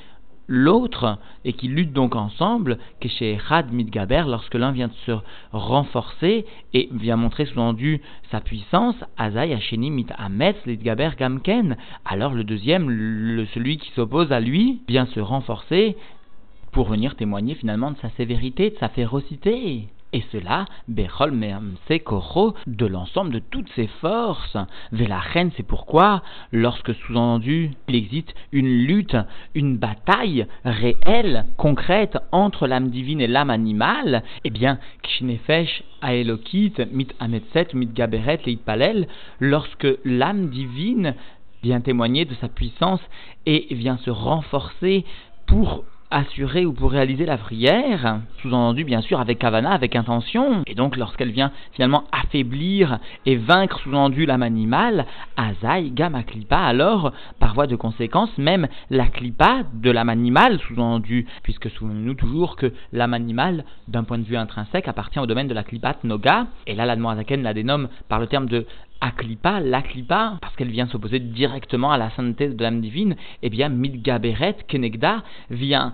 l'autre 0.51 1.17
et 1.46 1.53
qui 1.53 1.70
luttent 1.70 1.93
donc 1.93 2.13
ensemble, 2.13 2.77
que 3.00 3.08
chez 3.08 3.39
Had 3.50 3.72
Midgaber, 3.72 4.25
lorsque 4.27 4.55
l'un 4.55 4.74
vient 4.74 4.89
de 4.89 4.93
se 5.05 5.13
renforcer 5.53 6.46
et 6.74 6.89
vient 6.91 7.15
montrer 7.15 7.46
sous-entendu 7.46 8.01
sa 8.31 8.41
puissance, 8.41 8.96
Azai 9.17 9.53
Hasheni 9.53 9.89
Mit 9.89 10.08
Ametz 10.17 10.58
Lidgaber 10.65 11.12
Gamken, 11.17 11.77
alors 12.03 12.34
le 12.34 12.43
deuxième, 12.43 12.89
celui 13.53 13.77
qui 13.77 13.91
s'oppose 13.91 14.34
à 14.34 14.41
lui, 14.41 14.81
vient 14.89 15.05
se 15.05 15.22
renforcer 15.22 15.96
pour 16.74 16.89
venir 16.89 17.15
témoigner 17.15 17.55
finalement 17.55 17.91
de 17.91 17.98
sa 17.98 18.10
sévérité, 18.10 18.72
de 18.72 18.77
sa 18.77 18.89
férocité. 18.89 19.88
Et 20.13 20.24
cela, 20.34 20.65
Bechol 20.89 21.32
Koro, 22.03 22.53
de 22.68 22.86
l'ensemble 22.86 23.32
de 23.32 23.39
toutes 23.39 23.72
ses 23.75 23.88
forces. 24.01 24.58
reine, 24.91 25.51
c'est 25.56 25.65
pourquoi, 25.65 26.22
lorsque 26.51 26.94
sous-entendu, 26.94 27.72
il 27.88 27.96
existe 27.96 28.34
une 28.51 28.68
lutte, 28.68 29.15
une 29.56 29.77
bataille 29.77 30.48
réelle, 30.65 31.46
concrète, 31.56 32.18
entre 32.34 32.68
l'âme 32.68 32.89
divine 32.89 33.22
et 33.22 33.27
l'âme 33.27 33.50
animale, 33.50 34.24
eh 34.44 34.50
bien, 34.50 34.80
Kshinefesh, 35.03 35.84
Aelokit, 36.01 36.74
Mit 36.91 37.08
Ametset, 37.22 37.70
Mit 37.74 37.94
Gaberet, 37.94 38.41
Leit 38.46 38.58
Palel, 38.58 39.08
lorsque 39.39 39.88
l'âme 40.03 40.50
divine 40.50 41.15
vient 41.63 41.80
témoigner 41.80 42.25
de 42.25 42.34
sa 42.36 42.50
puissance 42.50 43.01
et 43.46 43.68
vient 43.72 43.98
se 43.98 44.10
renforcer 44.10 45.06
pour 45.48 45.86
assurer 46.12 46.65
ou 46.65 46.74
pour 46.74 46.91
réaliser 46.91 47.25
la 47.25 47.38
prière, 47.38 48.20
sous-entendu 48.41 48.84
bien 48.84 49.01
sûr 49.01 49.20
avec 49.20 49.39
kavana, 49.39 49.72
avec 49.72 49.96
intention, 49.96 50.63
et 50.68 50.75
donc 50.75 50.98
lorsqu'elle 50.98 51.32
vient 51.32 51.51
finalement 51.72 52.03
affaiblir 52.12 53.00
et 53.25 53.38
vaincre 53.38 53.80
sous-entendu 53.80 54.25
l'âme 54.25 54.44
animale, 54.44 55.06
azai 55.38 55.89
gamma 55.91 56.24
klipa, 56.24 56.58
alors 56.58 57.13
par 57.39 57.53
voie 57.53 57.68
de 57.68 57.75
conséquence 57.75 58.38
même 58.38 58.68
la 58.89 59.08
klipa 59.08 59.63
de 59.74 59.89
l'âme 59.89 60.10
animale 60.10 60.60
sous-entendu, 60.68 61.25
puisque 61.44 61.70
souvenons-nous 61.70 62.15
toujours 62.15 62.58
que 62.58 62.74
l'âme 62.91 63.13
animale 63.13 63.63
d'un 63.88 64.03
point 64.03 64.18
de 64.18 64.24
vue 64.24 64.38
intrinsèque 64.38 64.88
appartient 64.88 65.20
au 65.20 65.25
domaine 65.25 65.48
de 65.48 65.53
la 65.53 65.63
klipat 65.63 66.03
noga, 66.03 66.48
et 66.68 66.75
là 66.75 66.86
la 66.86 66.98
Zaken 67.15 67.41
la 67.41 67.53
dénomme 67.53 67.89
par 68.10 68.20
le 68.20 68.27
terme 68.27 68.48
de 68.48 68.65
Aklipa, 69.01 69.60
l'Aklipa, 69.60 70.38
parce 70.41 70.55
qu'elle 70.55 70.70
vient 70.70 70.88
s'opposer 70.88 71.20
directement 71.20 71.91
à 71.91 71.98
la 71.98 72.12
sainteté 72.12 72.50
de 72.50 72.63
l'âme 72.63 72.81
divine, 72.81 73.15
eh 73.41 73.50
bien, 73.50 73.70
Midgaberet, 73.70 74.58
Kenegda, 74.67 75.24
vient 75.50 75.93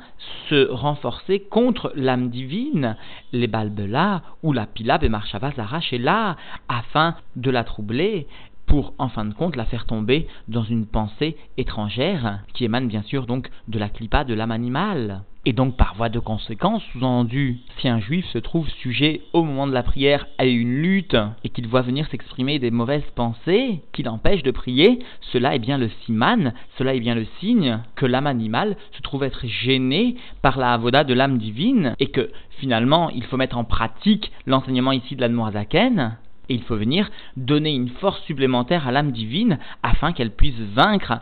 se 0.50 0.70
renforcer 0.70 1.40
contre 1.40 1.94
l'âme 1.96 2.30
divine, 2.30 2.98
les 3.32 3.48
Balbela, 3.48 4.22
ou 4.44 4.52
la 4.52 4.66
Pila, 4.66 4.98
Bemarshava, 4.98 5.52
Zara, 5.52 5.80
là, 5.94 6.36
afin 6.68 7.16
de 7.38 7.50
la 7.50 7.64
troubler, 7.64 8.28
pour 8.68 8.94
en 9.00 9.10
fin 9.10 9.26
de 9.26 9.34
compte 9.34 9.56
la 9.56 9.66
faire 9.66 9.86
tomber 9.86 10.28
dans 10.48 10.64
une 10.64 10.86
pensée 10.86 11.36
étrangère, 11.58 12.40
qui 12.54 12.66
émane 12.66 12.88
bien 12.88 13.02
sûr 13.02 13.26
donc 13.26 13.50
de 13.68 13.80
la 13.80 13.90
clipa 13.90 14.24
de 14.24 14.34
l'âme 14.34 14.52
animale. 14.52 15.24
Et 15.46 15.54
donc 15.54 15.78
par 15.78 15.96
voie 15.96 16.10
de 16.10 16.20
conséquence, 16.20 16.84
sous-entendu, 16.92 17.60
si 17.78 17.88
un 17.88 18.02
juif 18.02 18.26
se 18.34 18.38
trouve 18.38 18.68
sujet 18.68 19.22
au 19.32 19.44
moment 19.44 19.66
de 19.66 19.72
la 19.72 19.82
prière 19.82 20.28
à 20.38 20.46
une 20.46 20.82
lutte 20.82 21.16
et 21.46 21.48
qu'il 21.48 21.70
voit 21.70 21.84
venir 21.84 22.06
s'exprimer 22.10 22.60
des 22.60 22.70
mauvaises 22.70 23.10
pensées 23.16 23.80
qui 23.94 24.04
l'empêchent 24.04 24.44
de 24.44 24.52
prier, 24.52 25.00
cela 25.32 25.56
est 25.56 25.60
bien 25.60 25.78
le 25.78 25.90
siman, 26.04 26.52
cela 26.78 26.94
est 26.94 27.00
bien 27.00 27.16
le 27.16 27.26
signe 27.40 27.80
que 27.96 28.06
l'âme 28.06 28.28
animale 28.28 28.76
se 28.92 29.02
trouve 29.02 29.24
être 29.24 29.48
gênée 29.48 30.18
par 30.42 30.58
la 30.58 30.74
avoda 30.74 31.06
de 31.06 31.14
l'âme 31.14 31.38
divine 31.38 31.96
et 32.00 32.08
que 32.08 32.30
finalement 32.60 33.10
il 33.12 33.24
faut 33.24 33.38
mettre 33.38 33.58
en 33.58 33.64
pratique 33.64 34.34
l'enseignement 34.48 34.92
ici 34.92 35.16
de 35.16 35.22
l'Admoazaken 35.22 36.18
et 36.50 36.54
il 36.54 36.64
faut 36.64 36.76
venir 36.76 37.10
donner 37.36 37.74
une 37.74 37.90
force 37.90 38.22
supplémentaire 38.24 38.88
à 38.88 38.92
l'âme 38.92 39.12
divine 39.12 39.60
afin 39.84 40.14
qu'elle 40.14 40.32
puisse 40.32 40.60
vaincre 40.76 41.22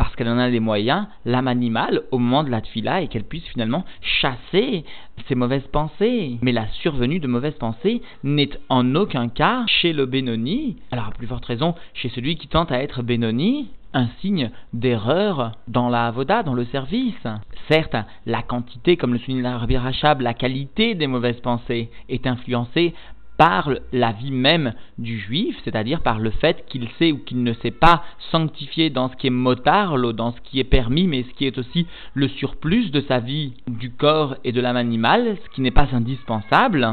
parce 0.00 0.16
qu'elle 0.16 0.30
en 0.30 0.38
a 0.38 0.48
les 0.48 0.60
moyens, 0.60 1.08
l'âme 1.26 1.46
animale, 1.46 2.04
au 2.10 2.18
moment 2.18 2.42
de 2.42 2.48
la 2.48 2.62
tfila, 2.62 3.02
et 3.02 3.08
qu'elle 3.08 3.24
puisse 3.24 3.44
finalement 3.48 3.84
chasser 4.00 4.86
ces 5.28 5.34
mauvaises 5.34 5.66
pensées. 5.70 6.38
Mais 6.40 6.52
la 6.52 6.68
survenue 6.68 7.20
de 7.20 7.26
mauvaises 7.26 7.58
pensées 7.58 8.00
n'est 8.24 8.48
en 8.70 8.94
aucun 8.94 9.28
cas 9.28 9.64
chez 9.66 9.92
le 9.92 10.06
Benoni, 10.06 10.78
alors 10.90 11.08
à 11.08 11.10
plus 11.10 11.26
forte 11.26 11.44
raison 11.44 11.74
chez 11.92 12.08
celui 12.08 12.36
qui 12.36 12.48
tente 12.48 12.72
à 12.72 12.82
être 12.82 13.02
Benoni, 13.02 13.68
un 13.92 14.06
signe 14.22 14.50
d'erreur 14.72 15.52
dans 15.68 15.90
la 15.90 16.06
avoda, 16.06 16.42
dans 16.42 16.54
le 16.54 16.64
service. 16.64 17.26
Certes, 17.68 17.96
la 18.24 18.40
quantité, 18.40 18.96
comme 18.96 19.12
le 19.12 19.18
souligne 19.18 19.42
la 19.42 19.58
Rachab, 19.58 20.22
la 20.22 20.32
qualité 20.32 20.94
des 20.94 21.08
mauvaises 21.08 21.40
pensées 21.40 21.90
est 22.08 22.26
influencée 22.26 22.94
par 23.40 23.70
la 23.94 24.12
vie 24.12 24.32
même 24.32 24.74
du 24.98 25.18
juif, 25.18 25.56
c'est-à-dire 25.64 26.02
par 26.02 26.18
le 26.18 26.28
fait 26.28 26.66
qu'il 26.68 26.86
sait 26.98 27.10
ou 27.10 27.16
qu'il 27.16 27.42
ne 27.42 27.54
sait 27.54 27.70
pas 27.70 28.04
sanctifier 28.30 28.90
dans 28.90 29.08
ce 29.08 29.16
qui 29.16 29.28
est 29.28 29.30
motard, 29.30 29.96
dans 30.12 30.32
ce 30.32 30.40
qui 30.42 30.60
est 30.60 30.64
permis, 30.64 31.06
mais 31.06 31.22
ce 31.22 31.32
qui 31.38 31.46
est 31.46 31.56
aussi 31.56 31.86
le 32.12 32.28
surplus 32.28 32.90
de 32.90 33.00
sa 33.00 33.18
vie 33.18 33.54
du 33.66 33.92
corps 33.92 34.36
et 34.44 34.52
de 34.52 34.60
l'âme 34.60 34.76
animale, 34.76 35.38
ce 35.42 35.54
qui 35.54 35.62
n'est 35.62 35.70
pas 35.70 35.88
indispensable. 35.92 36.92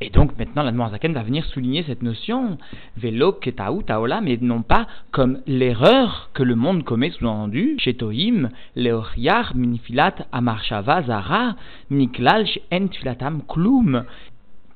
Et 0.00 0.08
donc 0.08 0.38
maintenant 0.38 0.62
la 0.62 0.90
Zaken 0.90 1.12
va 1.12 1.22
venir 1.22 1.44
souligner 1.44 1.82
cette 1.82 2.02
notion, 2.02 2.56
velo 2.96 3.32
ketaou 3.32 3.82
taola, 3.82 4.22
mais 4.22 4.38
non 4.40 4.62
pas 4.62 4.86
comme 5.10 5.40
l'erreur 5.46 6.30
que 6.32 6.42
le 6.42 6.54
monde 6.54 6.84
commet 6.84 7.10
sous-entendu, 7.10 7.76
chez 7.78 7.92
Tohim, 7.92 8.48
leoriar 8.76 9.54
minifilat 9.54 10.26
amarshava 10.32 11.02
zara, 11.02 11.56
entfilatam 11.90 13.42
klum, 13.46 14.04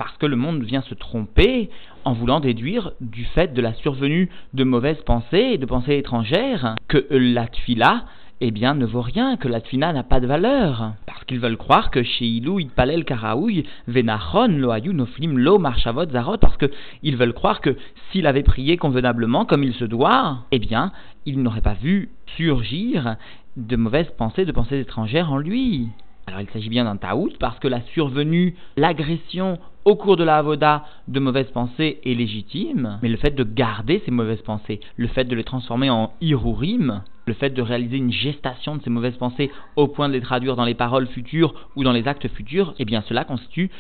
parce 0.01 0.17
que 0.17 0.25
le 0.25 0.37
monde 0.37 0.63
vient 0.63 0.81
se 0.81 0.95
tromper 0.95 1.69
en 2.07 2.15
voulant 2.15 2.41
déduire 2.41 2.93
du 3.03 3.27
fait 3.27 3.53
de 3.53 3.61
la 3.61 3.75
survenue 3.75 4.31
de 4.55 4.65
mauvaises 4.65 5.03
pensées 5.03 5.51
et 5.53 5.59
de 5.59 5.67
pensées 5.67 5.99
étrangères 5.99 6.75
que 6.89 7.07
la 7.11 7.47
tfila 7.49 8.07
eh 8.41 8.51
bien, 8.51 8.75
ne 8.75 8.87
vaut 8.87 9.03
rien, 9.03 9.37
que 9.37 9.47
la 9.47 9.61
tfila 9.61 9.93
n'a 9.93 10.03
pas 10.03 10.21
de 10.21 10.27
valeur. 10.27 10.95
Parce 11.05 11.23
qu'ils 11.25 11.39
veulent 11.39 11.59
croire 11.59 11.91
que 11.91 12.03
chez 12.03 12.25
Ilou, 12.25 12.59
Itpalel, 12.59 13.05
Karaouy, 13.05 13.67
Venachon, 13.89 14.49
Loayu, 14.49 14.95
Noflim, 14.95 15.37
Lo, 15.37 15.59
Marchavot, 15.59 16.09
Zarot, 16.09 16.39
parce 16.39 16.57
qu'ils 16.57 17.19
veulent 17.19 17.35
croire 17.35 17.61
que 17.61 17.77
s'il 18.11 18.27
avait 18.27 18.43
prié 18.43 18.79
convenablement, 18.79 19.45
comme 19.45 19.65
il 19.65 19.75
se 19.75 19.85
doit, 19.85 20.47
eh 20.51 20.59
bien, 20.59 20.93
il 21.27 21.43
n'aurait 21.43 21.61
pas 21.61 21.75
vu 21.75 22.09
surgir 22.39 23.17
de 23.59 23.77
mauvaises 23.77 24.11
pensées, 24.17 24.47
de 24.47 24.53
pensées 24.53 24.81
étrangères 24.81 25.31
en 25.31 25.37
lui. 25.37 25.91
Alors 26.31 26.43
il 26.43 26.49
s'agit 26.51 26.69
bien 26.69 26.85
d'un 26.85 26.97
taout 26.97 27.33
parce 27.41 27.59
que 27.59 27.67
la 27.67 27.81
survenue, 27.93 28.55
l'agression 28.77 29.59
au 29.85 29.97
cours 29.97 30.17
de 30.17 30.23
la 30.23 30.39
avoda 30.39 30.85
de 31.09 31.19
mauvaises 31.19 31.51
pensées 31.51 31.99
est 32.05 32.15
légitime, 32.15 33.01
mais 33.03 33.09
le 33.09 33.17
fait 33.17 33.35
de 33.35 33.43
garder 33.43 34.01
ces 34.05 34.13
mauvaises 34.13 34.43
pensées, 34.43 34.79
le 34.97 35.09
fait 35.09 35.25
de 35.25 35.35
les 35.35 35.43
transformer 35.43 35.91
en 35.91 36.13
irurim, 36.21 37.03
le 37.27 37.35
fait 37.35 37.51
de 37.51 37.63
réaliser 37.63 37.97
une 37.97 38.13
gestation 38.13 38.77
de 38.77 38.83
ces 38.83 38.91
mauvaises 38.91 39.17
pensées 39.17 39.51
au 39.75 39.89
point 39.89 40.09
de 40.09 40.13
les 40.13 40.21
traduire 40.21 40.55
dans 40.55 40.65
les 40.65 40.75
paroles 40.75 41.09
futures 41.09 41.53
ou 41.75 41.83
dans 41.83 41.93
les 41.93 42.07
actes 42.07 42.29
futurs, 42.29 42.75
eh 42.79 42.85
bien 42.85 43.03
cela 43.09 43.25
constitue 43.25 43.71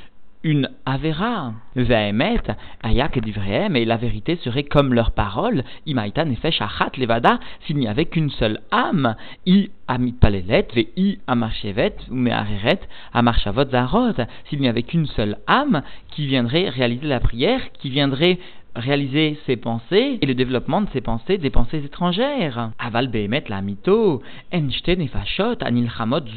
une 0.43 0.71
avera. 0.87 1.53
Vehemet, 1.77 2.43
ayak 2.83 3.17
et 3.17 3.21
divrehem, 3.21 3.77
et 3.77 3.85
la 3.85 3.97
vérité 3.97 4.37
serait 4.37 4.65
comme 4.65 4.95
leur 4.95 5.13
parole, 5.13 5.65
imaïta 5.87 6.25
nefesh 6.25 6.61
achat 6.63 6.91
levada, 6.97 7.39
s'il 7.67 7.77
n'y 7.77 7.89
avait 7.89 8.07
qu'une 8.07 8.31
seule 8.31 8.61
âme, 8.71 9.17
i 9.47 9.71
amit 9.87 10.13
palelet, 10.13 10.67
ve 10.75 10.87
i 10.97 11.19
amarchevet, 11.27 11.95
ou 12.11 12.15
mehareret, 12.15 12.81
amarchavot 13.13 13.71
zarot, 13.71 14.15
s'il 14.49 14.61
n'y 14.61 14.69
avait 14.69 14.83
qu'une 14.83 15.07
seule 15.07 15.39
âme 15.47 15.83
qui 16.11 16.27
viendrait 16.27 16.69
réaliser 16.69 17.07
la 17.07 17.21
prière, 17.21 17.61
qui 17.73 17.91
viendrait 17.91 18.39
réaliser 18.75 19.39
ses 19.47 19.57
pensées 19.57 20.19
et 20.21 20.27
le 20.27 20.35
développement 20.35 20.81
de 20.81 20.89
ses 20.93 21.01
pensées 21.01 21.39
des 21.39 21.51
pensées 21.51 21.85
étrangères. 21.85 22.71
Aval 22.79 23.11
la 23.49 23.63
mito, 23.63 24.23
enchte 24.53 24.89
nefashot, 24.89 25.57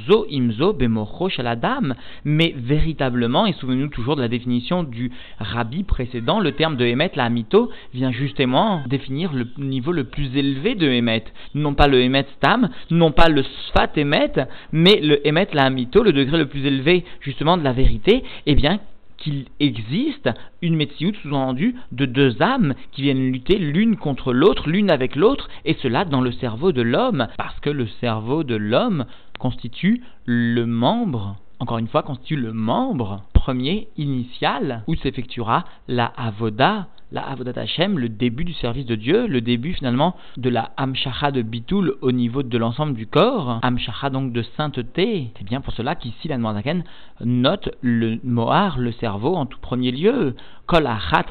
zo 0.07 0.25
imzo 0.29 0.73
bemocho 0.73 1.29
shaladam. 1.29 1.95
Mais 2.23 2.53
véritablement, 2.57 3.45
et 3.45 3.53
souvenez-nous 3.53 3.89
toujours 3.89 4.15
de 4.15 4.21
la 4.21 4.27
définition 4.27 4.83
du 4.83 5.11
rabbi 5.39 5.83
précédent, 5.83 6.39
le 6.39 6.53
terme 6.53 6.77
de 6.77 6.85
emet 6.85 7.11
la 7.15 7.29
mito 7.29 7.69
vient 7.93 8.11
justement 8.11 8.83
définir 8.87 9.33
le 9.33 9.47
niveau 9.57 9.91
le 9.91 10.05
plus 10.05 10.35
élevé 10.35 10.75
de 10.75 10.87
emet. 10.87 11.23
Non 11.55 11.73
pas 11.73 11.87
le 11.87 12.01
emet 12.01 12.25
stam, 12.37 12.69
non 12.89 13.11
pas 13.11 13.29
le 13.29 13.43
sfat 13.43 13.91
emet, 13.97 14.33
mais 14.71 14.99
le 15.01 15.25
emet 15.27 15.47
la 15.53 15.69
mito, 15.69 16.03
le 16.03 16.13
degré 16.13 16.37
le 16.37 16.47
plus 16.47 16.65
élevé 16.65 17.05
justement 17.21 17.57
de 17.57 17.63
la 17.63 17.73
vérité, 17.73 18.23
eh 18.45 18.55
bien, 18.55 18.79
qu'il 19.17 19.45
existe 19.59 20.29
une 20.61 20.75
métioute 20.75 21.15
sous-entendue 21.17 21.75
de 21.91 22.05
deux 22.05 22.41
âmes 22.41 22.73
qui 22.91 23.03
viennent 23.03 23.31
lutter 23.31 23.57
l'une 23.57 23.95
contre 23.95 24.33
l'autre, 24.33 24.69
l'une 24.69 24.89
avec 24.89 25.15
l'autre, 25.15 25.49
et 25.65 25.75
cela 25.81 26.05
dans 26.05 26.21
le 26.21 26.31
cerveau 26.31 26.71
de 26.71 26.81
l'homme, 26.81 27.27
parce 27.37 27.59
que 27.59 27.69
le 27.69 27.87
cerveau 28.01 28.43
de 28.43 28.55
l'homme 28.55 29.05
constitue 29.39 30.01
le 30.25 30.65
membre, 30.65 31.37
encore 31.63 31.77
une 31.77 31.87
fois, 31.87 32.03
constitue 32.03 32.35
le 32.35 32.51
membre 32.51 33.23
premier 33.33 33.87
initial 33.95 34.83
où 34.87 34.95
s'effectuera 34.95 35.63
la 35.87 36.07
avoda, 36.17 36.87
la 37.13 37.21
Avodat 37.21 37.53
Hashem, 37.61 37.99
le 37.99 38.09
début 38.09 38.43
du 38.43 38.51
service 38.51 38.85
de 38.85 38.95
Dieu, 38.95 39.27
le 39.27 39.39
début 39.39 39.71
finalement 39.71 40.17
de 40.35 40.49
la 40.49 40.71
Hamshacha 40.75 41.31
de 41.31 41.41
Bitoul 41.41 41.95
au 42.01 42.11
niveau 42.11 42.43
de 42.43 42.57
l'ensemble 42.57 42.95
du 42.95 43.07
corps, 43.07 43.59
Hamshacha 43.61 44.09
donc 44.09 44.33
de 44.33 44.41
sainteté. 44.57 45.29
C'est 45.37 45.45
bien 45.45 45.61
pour 45.61 45.73
cela 45.73 45.95
qu'ici 45.95 46.27
la 46.27 46.37
Noirzaken 46.37 46.83
note 47.23 47.69
le 47.81 48.19
Mohar, 48.25 48.77
le 48.77 48.91
cerveau 48.91 49.35
en 49.35 49.45
tout 49.45 49.59
premier 49.59 49.91
lieu. 49.91 50.35
Kol 50.65 50.85
Achat 50.85 51.25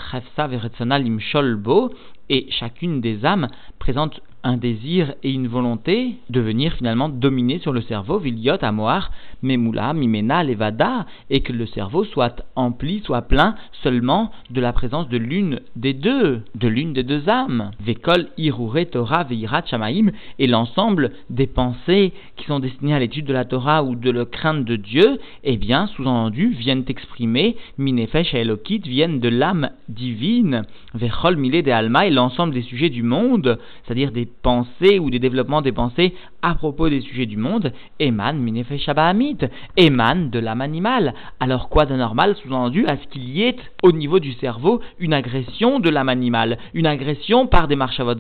et 2.29 2.47
chacune 2.51 3.03
des 3.03 3.27
âmes 3.27 3.49
présente 3.79 4.21
un 4.45 4.57
désir 4.57 5.15
et 5.23 5.31
une 5.31 5.47
volonté 5.47 6.17
de 6.31 6.41
venir 6.41 6.73
finalement 6.75 7.09
dominer 7.09 7.59
sur 7.61 7.73
le 7.73 7.81
cerveau, 7.83 8.19
Viliot, 8.19 8.63
Amoar, 8.63 9.11
Memula, 9.43 9.95
Mimena, 9.95 10.43
Levada, 10.43 11.07
et 11.31 11.41
que 11.41 11.53
le 11.53 11.67
cerveau 11.67 12.05
soit 12.05 12.45
empli, 12.57 13.03
soit 13.05 13.23
plein 13.23 13.55
seulement 13.83 14.31
de 14.51 14.61
la 14.61 14.73
présence 14.73 15.09
de 15.09 15.17
l'une 15.17 15.61
des 15.77 15.95
deux, 15.95 16.43
de 16.55 16.69
l'une 16.69 16.93
des 16.93 17.03
deux 17.05 17.29
âmes. 17.29 17.71
Vekol, 17.81 18.29
Irure, 18.37 18.91
Torah, 18.91 19.25
Veirat, 19.25 19.65
Shamaim, 19.67 20.11
et 20.39 20.47
l'ensemble 20.47 21.13
des 21.31 21.47
pensées 21.47 22.13
qui 22.37 22.47
sont 22.47 22.59
destinées 22.59 22.95
à 22.95 22.99
l'étude 22.99 23.27
de 23.27 23.33
la 23.33 23.45
Torah 23.45 23.85
ou 23.85 23.95
de 23.95 24.11
la 24.11 24.25
crainte 24.25 24.65
de 24.65 24.77
Dieu, 24.77 25.19
eh 25.45 25.57
bien, 25.57 25.87
sous-entendu, 25.87 26.49
viennent 26.49 26.85
exprimer, 26.89 27.57
Minefesh 27.79 28.35
et 28.35 28.41
Elokit, 28.41 28.81
viennent 28.81 29.21
de 29.21 29.29
l'âme 29.29 29.71
divine, 29.89 30.63
Vechol, 30.95 31.37
Mile 31.37 31.63
de 31.63 31.71
Alma, 31.71 32.07
et 32.07 32.11
l'ensemble 32.11 32.55
des 32.55 32.63
sujets 32.63 32.91
du 32.91 33.03
monde, 33.03 33.59
c'est-à-dire 33.85 34.11
des 34.11 34.29
pensées 34.43 34.99
ou 34.99 35.11
des 35.11 35.19
développements 35.19 35.63
des 35.63 35.73
pensées 35.73 36.15
à 36.43 36.55
propos 36.55 36.89
des 36.89 37.01
sujets 37.01 37.27
du 37.27 37.37
monde 37.37 37.73
émanent 37.99 38.39
minefe 38.39 38.77
shabahamit, 38.77 39.39
émanent 39.77 40.29
de 40.31 40.39
l'âme 40.39 40.61
animale. 40.61 41.15
Alors 41.41 41.69
quoi 41.69 41.87
d'anormal 41.87 42.37
sous-entendu 42.37 42.87
à 42.87 42.97
ce 42.97 43.07
qu'il 43.09 43.29
y 43.29 43.43
ait 43.43 43.57
au 43.83 43.93
niveau 43.93 44.19
du 44.19 44.33
cerveau 44.33 44.81
une 44.99 45.15
agression 45.15 45.81
de 45.81 45.91
l'âme 45.91 46.09
animale, 46.09 46.59
une 46.75 46.87
agression 46.87 47.47
par 47.47 47.69
des 47.69 47.77
marchavot 47.77 48.15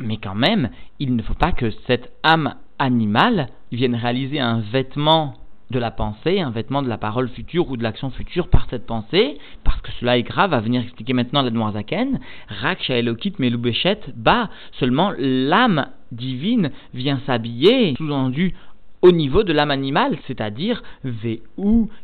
Mais 0.00 0.18
quand 0.18 0.34
même, 0.34 0.70
il 0.98 1.14
ne 1.16 1.22
faut 1.22 1.34
pas 1.34 1.52
que 1.52 1.70
cette 1.86 2.12
âme 2.22 2.54
animale 2.78 3.48
vienne 3.72 3.94
réaliser 3.94 4.40
un 4.40 4.60
vêtement 4.60 5.34
de 5.70 5.78
la 5.78 5.90
pensée, 5.90 6.40
un 6.40 6.50
vêtement 6.50 6.82
de 6.82 6.88
la 6.88 6.98
parole 6.98 7.28
future 7.28 7.68
ou 7.68 7.76
de 7.76 7.82
l'action 7.82 8.10
future 8.10 8.48
par 8.48 8.66
cette 8.70 8.86
pensée, 8.86 9.38
parce 9.64 9.80
que 9.80 9.92
cela 10.00 10.16
est 10.16 10.22
grave, 10.22 10.54
à 10.54 10.60
venir 10.60 10.82
expliquer 10.82 11.12
maintenant 11.12 11.42
la 11.42 11.72
Zaken, 11.72 12.20
Rak 12.48 12.88
Elokit 12.88 13.34
Melubeshet, 13.38 14.00
bah, 14.16 14.48
seulement 14.72 15.12
l'âme 15.18 15.88
divine 16.10 16.70
vient 16.94 17.20
s'habiller, 17.26 17.94
sous-entendu 17.96 18.54
au 19.02 19.12
niveau 19.12 19.44
de 19.44 19.52
l'âme 19.52 19.70
animale, 19.70 20.18
c'est-à-dire 20.26 20.82
Veu 21.04 21.38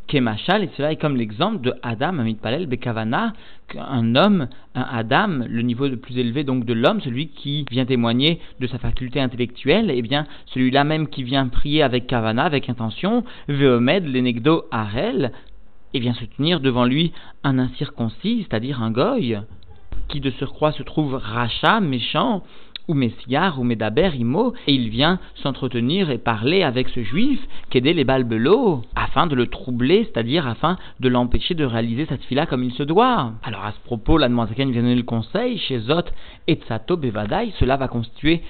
Kemachal, 0.07 0.63
et 0.63 0.69
cela 0.77 0.91
est 0.91 0.95
comme 0.95 1.17
l'exemple 1.17 1.61
de 1.61 1.73
Adam 1.83 2.13
Palel 2.41 2.67
Bekavana, 2.67 3.33
un 3.77 4.15
homme, 4.15 4.47
un 4.75 4.85
Adam, 4.89 5.45
le 5.47 5.61
niveau 5.61 5.87
le 5.87 5.97
plus 5.97 6.17
élevé 6.17 6.43
donc 6.43 6.65
de 6.65 6.73
l'homme, 6.73 7.01
celui 7.01 7.27
qui 7.27 7.65
vient 7.69 7.85
témoigner 7.85 8.39
de 8.59 8.67
sa 8.67 8.77
faculté 8.77 9.19
intellectuelle, 9.19 9.91
et 9.91 9.97
eh 9.97 10.01
bien 10.01 10.25
celui-là 10.53 10.83
même 10.83 11.07
qui 11.07 11.23
vient 11.23 11.47
prier 11.47 11.83
avec 11.83 12.07
Kavana, 12.07 12.43
avec 12.43 12.69
intention, 12.69 13.23
Veomed 13.47 14.05
Lenegdo 14.05 14.65
Arel, 14.71 15.31
et 15.93 15.99
vient 15.99 16.13
se 16.13 16.25
tenir 16.25 16.59
devant 16.59 16.85
lui 16.85 17.11
un 17.43 17.59
incirconcis, 17.59 18.45
c'est-à-dire 18.47 18.81
un 18.81 18.91
goy, 18.91 19.39
qui 20.07 20.19
de 20.19 20.29
surcroît 20.31 20.71
se 20.71 20.83
trouve 20.83 21.15
rachat, 21.15 21.79
méchant, 21.79 22.43
ou 22.87 22.93
Messiar, 22.93 23.59
ou 23.59 23.63
Medaber, 23.63 24.15
Imo, 24.15 24.53
et 24.67 24.73
il 24.73 24.89
vient 24.89 25.19
s'entretenir 25.35 26.09
et 26.09 26.17
parler 26.17 26.63
avec 26.63 26.89
ce 26.89 27.03
juif, 27.03 27.39
qu'aider 27.69 27.93
les 27.93 28.03
balbelots, 28.03 28.83
afin 28.95 29.27
de 29.27 29.35
le 29.35 29.47
troubler, 29.47 30.03
c'est-à-dire 30.03 30.47
afin 30.47 30.77
de 30.99 31.09
l'empêcher 31.09 31.53
de 31.53 31.65
réaliser 31.65 32.05
cette 32.05 32.23
fila 32.23 32.45
comme 32.45 32.63
il 32.63 32.73
se 32.73 32.83
doit. 32.83 33.33
Alors 33.43 33.65
à 33.65 33.71
ce 33.71 33.79
propos, 33.85 34.17
la 34.17 34.29
Zaken 34.29 34.71
vient 34.71 34.81
donner 34.81 34.95
le 34.95 35.03
conseil, 35.03 35.57
chez 35.57 35.79
Zot 35.79 36.05
et 36.47 36.55
Tsato 36.55 36.97
Bevadai, 36.97 37.53
cela 37.59 37.77
va 37.77 37.87
constituer 37.87 38.41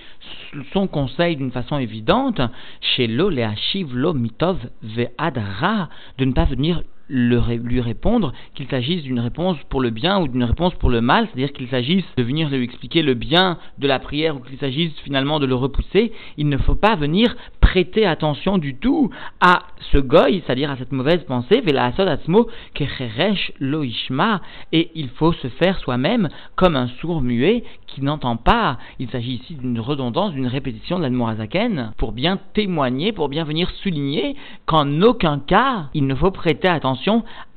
son 0.74 0.88
conseil 0.88 1.36
d'une 1.36 1.52
façon 1.52 1.78
évidente, 1.78 2.42
chez 2.82 3.08
Lo 3.08 3.30
Leachiv 3.30 3.96
Lo 3.96 4.14
Mitov 4.14 4.58
Ve'adra, 4.82 5.90
de 6.18 6.26
ne 6.26 6.34
pas 6.34 6.46
venir 6.46 6.82
lui 7.10 7.82
répondre 7.82 8.34
qu'il 8.56 8.68
s'agisse 8.68 9.04
d'une 9.04 9.20
réponse 9.20 9.58
pour 9.70 9.82
le 9.82 9.90
bien 9.90 10.20
ou 10.20 10.28
d'une 10.28 10.44
réponse 10.44 10.74
pour 10.76 10.90
le 10.90 11.02
mal, 11.02 11.28
c'est-à-dire 11.28 11.54
qu'il 11.54 11.68
s'agisse 11.68 12.06
de 12.18 12.24
venir 12.24 12.50
lui 12.50 12.64
expliquer 12.64 13.02
le 13.02 13.14
bien 13.14 13.58
de 13.78 13.88
la 13.88 14.00
prière 14.00 14.36
ou 14.36 14.40
qu'il 14.40 14.58
s'agisse 14.58 14.94
finalement 15.04 15.40
de 15.40 15.46
le 15.46 15.56
repousser, 15.56 16.12
il 16.38 16.50
ne 16.50 16.58
faut 16.58 16.76
pas 16.76 16.96
venir 16.96 17.36
prêter 17.62 18.06
attention 18.06 18.58
du 18.58 18.76
tout 18.76 19.10
à 19.42 19.64
ce 19.92 19.98
goy, 19.98 20.42
c'est-à-dire 20.46 20.72
à 20.72 20.78
cette 20.78 20.92
mauvaise 20.92 21.24
pensée, 21.24 21.62
et 24.72 24.92
il 24.96 25.10
faut 25.10 25.34
se 25.34 25.48
faire 25.48 25.80
soi-même 25.80 26.30
comme 26.56 26.76
un 26.76 26.88
sourd 27.00 27.22
muet 27.22 27.64
qui 27.88 28.02
n'entend 28.02 28.38
pas. 28.38 28.78
Il 29.00 29.10
s'agit 29.10 29.36
ici 29.36 29.56
d'une 29.56 29.80
redondance, 29.80 30.34
d'une 30.34 30.48
répétition 30.48 30.98
de 30.98 31.04
l'Admorazaken 31.04 31.94
pour 31.98 32.12
bien 32.12 32.40
témoigner, 32.54 33.12
pour 33.12 33.30
bien 33.30 33.44
venir 33.44 33.70
souligner 33.82 34.36
qu'en 34.66 35.02
aucun 35.02 35.40
cas 35.40 35.90
il 35.94 36.08
ne 36.08 36.16
faut 36.16 36.32
prêter 36.32 36.68
attention 36.68 36.95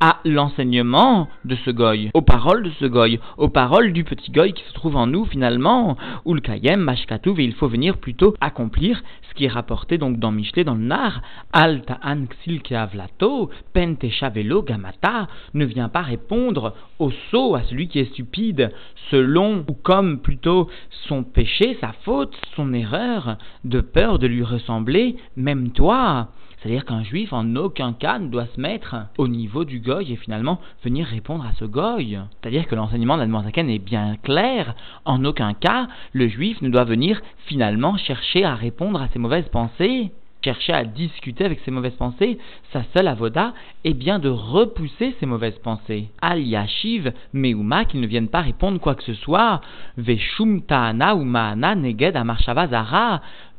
à 0.01 0.19
l'enseignement 0.25 1.29
de 1.45 1.57
ce 1.65 1.71
goy, 1.71 2.11
aux 2.15 2.23
paroles 2.23 2.63
de 2.63 2.71
ce 2.79 2.85
goy, 2.85 3.19
aux 3.37 3.49
paroles 3.49 3.93
du 3.93 4.05
petit 4.05 4.31
goy 4.31 4.53
qui 4.53 4.65
se 4.65 4.73
trouve 4.73 4.97
en 4.97 5.07
nous 5.07 5.25
finalement, 5.25 5.97
ou 6.25 6.35
le 6.35 6.41
kayem, 6.41 6.81
mashkatouv, 6.81 7.41
et 7.41 7.45
il 7.45 7.55
faut 7.55 7.69
venir 7.69 7.99
plutôt 7.99 8.35
accomplir 8.41 9.03
ce 9.29 9.35
qui 9.35 9.45
est 9.45 9.49
rapporté 9.49 9.99
donc 9.99 10.19
dans 10.19 10.31
Michelet, 10.31 10.65
dans 10.65 10.75
le 10.75 10.81
Nar, 10.81 11.23
alta 11.53 11.99
an 12.05 12.25
avlato, 12.71 13.51
pentechavelo 13.73 14.63
gamata, 14.63 15.29
ne 15.55 15.65
vient 15.65 15.89
pas 15.89 16.03
répondre 16.03 16.75
au 16.99 17.11
sot, 17.31 17.55
à 17.55 17.63
celui 17.65 17.89
qui 17.89 17.99
est 17.99 18.13
stupide, 18.13 18.73
selon 19.11 19.65
ou 19.69 19.75
comme 19.75 20.21
plutôt 20.21 20.69
son 21.07 21.23
péché, 21.23 21.77
sa 21.81 21.93
faute, 22.05 22.37
son 22.57 22.73
erreur, 22.73 23.37
de 23.65 23.81
peur 23.81 24.19
de 24.19 24.27
lui 24.27 24.43
ressembler, 24.43 25.17
même 25.37 25.71
toi. 25.71 26.29
C'est-à-dire 26.59 26.85
qu'un 26.85 27.05
juif 27.05 27.33
en 27.33 27.55
aucun 27.57 27.93
cas 27.93 28.19
ne 28.19 28.29
doit 28.29 28.47
se 28.47 28.61
mettre 28.61 28.97
au 29.17 29.29
niveau 29.29 29.65
du 29.65 29.81
goy 29.81 30.13
et 30.13 30.17
finalement 30.17 30.61
venir 30.83 31.07
répondre 31.07 31.47
à 31.47 31.53
ce 31.59 31.65
goy. 31.65 32.19
C'est-à-dire 32.41 32.67
que 32.67 32.75
l'enseignement 32.75 33.17
d'Admorazaken 33.17 33.71
est 33.71 33.79
bien 33.79 34.17
clair. 34.23 34.75
En 35.05 35.25
aucun 35.25 35.55
cas, 35.55 35.89
le 36.13 36.29
juif 36.29 36.61
ne 36.61 36.69
doit 36.69 36.85
venir 36.85 37.21
finalement 37.47 37.97
chercher 37.97 38.45
à 38.45 38.55
répondre 38.55 39.01
à 39.01 39.09
ses 39.09 39.19
mauvaises 39.19 39.49
pensées 39.49 40.11
chercher 40.43 40.73
à 40.73 40.85
discuter 40.85 41.45
avec 41.45 41.61
ses 41.65 41.71
mauvaises 41.71 41.97
pensées, 41.97 42.39
sa 42.73 42.83
seule 42.95 43.09
avoda 43.09 43.53
est 43.85 43.95
bien 43.95 44.19
de 44.19 44.29
repousser 44.29 45.15
ses 45.19 45.27
mauvaises 45.27 45.59
pensées. 45.59 46.09
Al 46.21 46.41
yashiv 46.41 47.13
meuma 47.33 47.85
qu'ils 47.85 48.01
ne 48.01 48.07
viennent 48.07 48.29
pas 48.29 48.41
répondre 48.43 48.81
quoi 48.81 48.95
que 48.95 49.03
ce 49.03 49.15
soit. 49.15 49.61
Veshum 49.97 50.63
ta'ana 50.63 51.17
ou 51.17 51.25
neged 51.25 52.17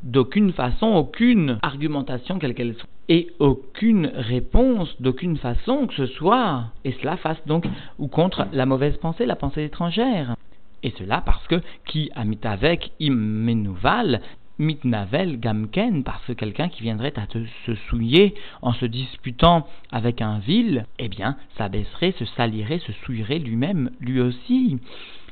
d'aucune 0.03 0.53
façon, 0.53 0.87
aucune 0.87 1.59
argumentation 1.61 2.39
quelle 2.39 2.53
qu'elle 2.53 2.75
soit, 2.75 2.89
et 3.09 3.27
aucune 3.39 4.11
réponse 4.13 4.95
d'aucune 5.01 5.37
façon 5.37 5.87
que 5.87 5.95
ce 5.95 6.05
soit, 6.05 6.65
et 6.85 6.91
cela 6.93 7.17
face 7.17 7.41
donc 7.45 7.65
ou 7.97 8.07
contre 8.07 8.47
la 8.53 8.65
mauvaise 8.65 8.97
pensée, 8.97 9.25
la 9.25 9.35
pensée 9.35 9.63
étrangère. 9.63 10.35
Et 10.83 10.93
cela 10.97 11.21
parce 11.21 11.45
que 11.47 11.61
qui 11.85 12.09
a 12.15 12.23
mit 12.23 12.39
avec 12.43 12.91
immenouval 12.99 14.21
mitnavel 14.59 15.39
gamken, 15.39 16.03
parce 16.03 16.23
que 16.25 16.33
quelqu'un 16.33 16.69
qui 16.69 16.83
viendrait 16.83 17.13
à 17.17 17.25
se 17.65 17.75
souiller 17.89 18.35
en 18.61 18.73
se 18.73 18.85
disputant 18.85 19.65
avec 19.91 20.21
un 20.21 20.39
vil, 20.39 20.85
eh 20.99 21.07
bien, 21.07 21.37
s'abaisserait, 21.57 22.13
se 22.19 22.25
salirait, 22.25 22.79
se 22.79 22.91
souillerait 22.91 23.39
lui-même, 23.39 23.89
lui 24.01 24.19
aussi. 24.19 24.77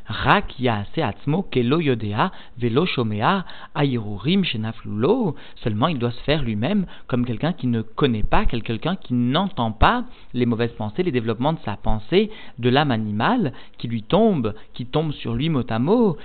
Rak 0.07 0.53
atzmo 0.61 1.43
kelo 1.43 1.79
yodea 1.81 2.31
velo 2.57 2.85
shomea 2.85 3.45
shenaflulo. 3.75 5.35
Seulement, 5.63 5.87
il 5.87 5.99
doit 5.99 6.11
se 6.11 6.21
faire 6.21 6.43
lui-même 6.43 6.85
comme 7.07 7.25
quelqu'un 7.25 7.53
qui 7.53 7.67
ne 7.67 7.81
connaît 7.81 8.23
pas, 8.23 8.45
quelqu'un 8.45 8.95
qui 8.95 9.13
n'entend 9.13 9.71
pas 9.71 10.05
les 10.33 10.45
mauvaises 10.45 10.71
pensées, 10.73 11.03
les 11.03 11.11
développements 11.11 11.53
de 11.53 11.59
sa 11.65 11.75
pensée, 11.75 12.31
de 12.57 12.69
l'âme 12.69 12.91
animale 12.91 13.53
qui 13.77 13.87
lui 13.87 14.03
tombe, 14.03 14.53
qui 14.73 14.85
tombe 14.85 15.11
sur 15.11 15.33
lui 15.33 15.49
mot 15.49 15.63
à 15.69 15.79
mot. 15.79 16.17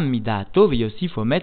Midato 0.00 0.70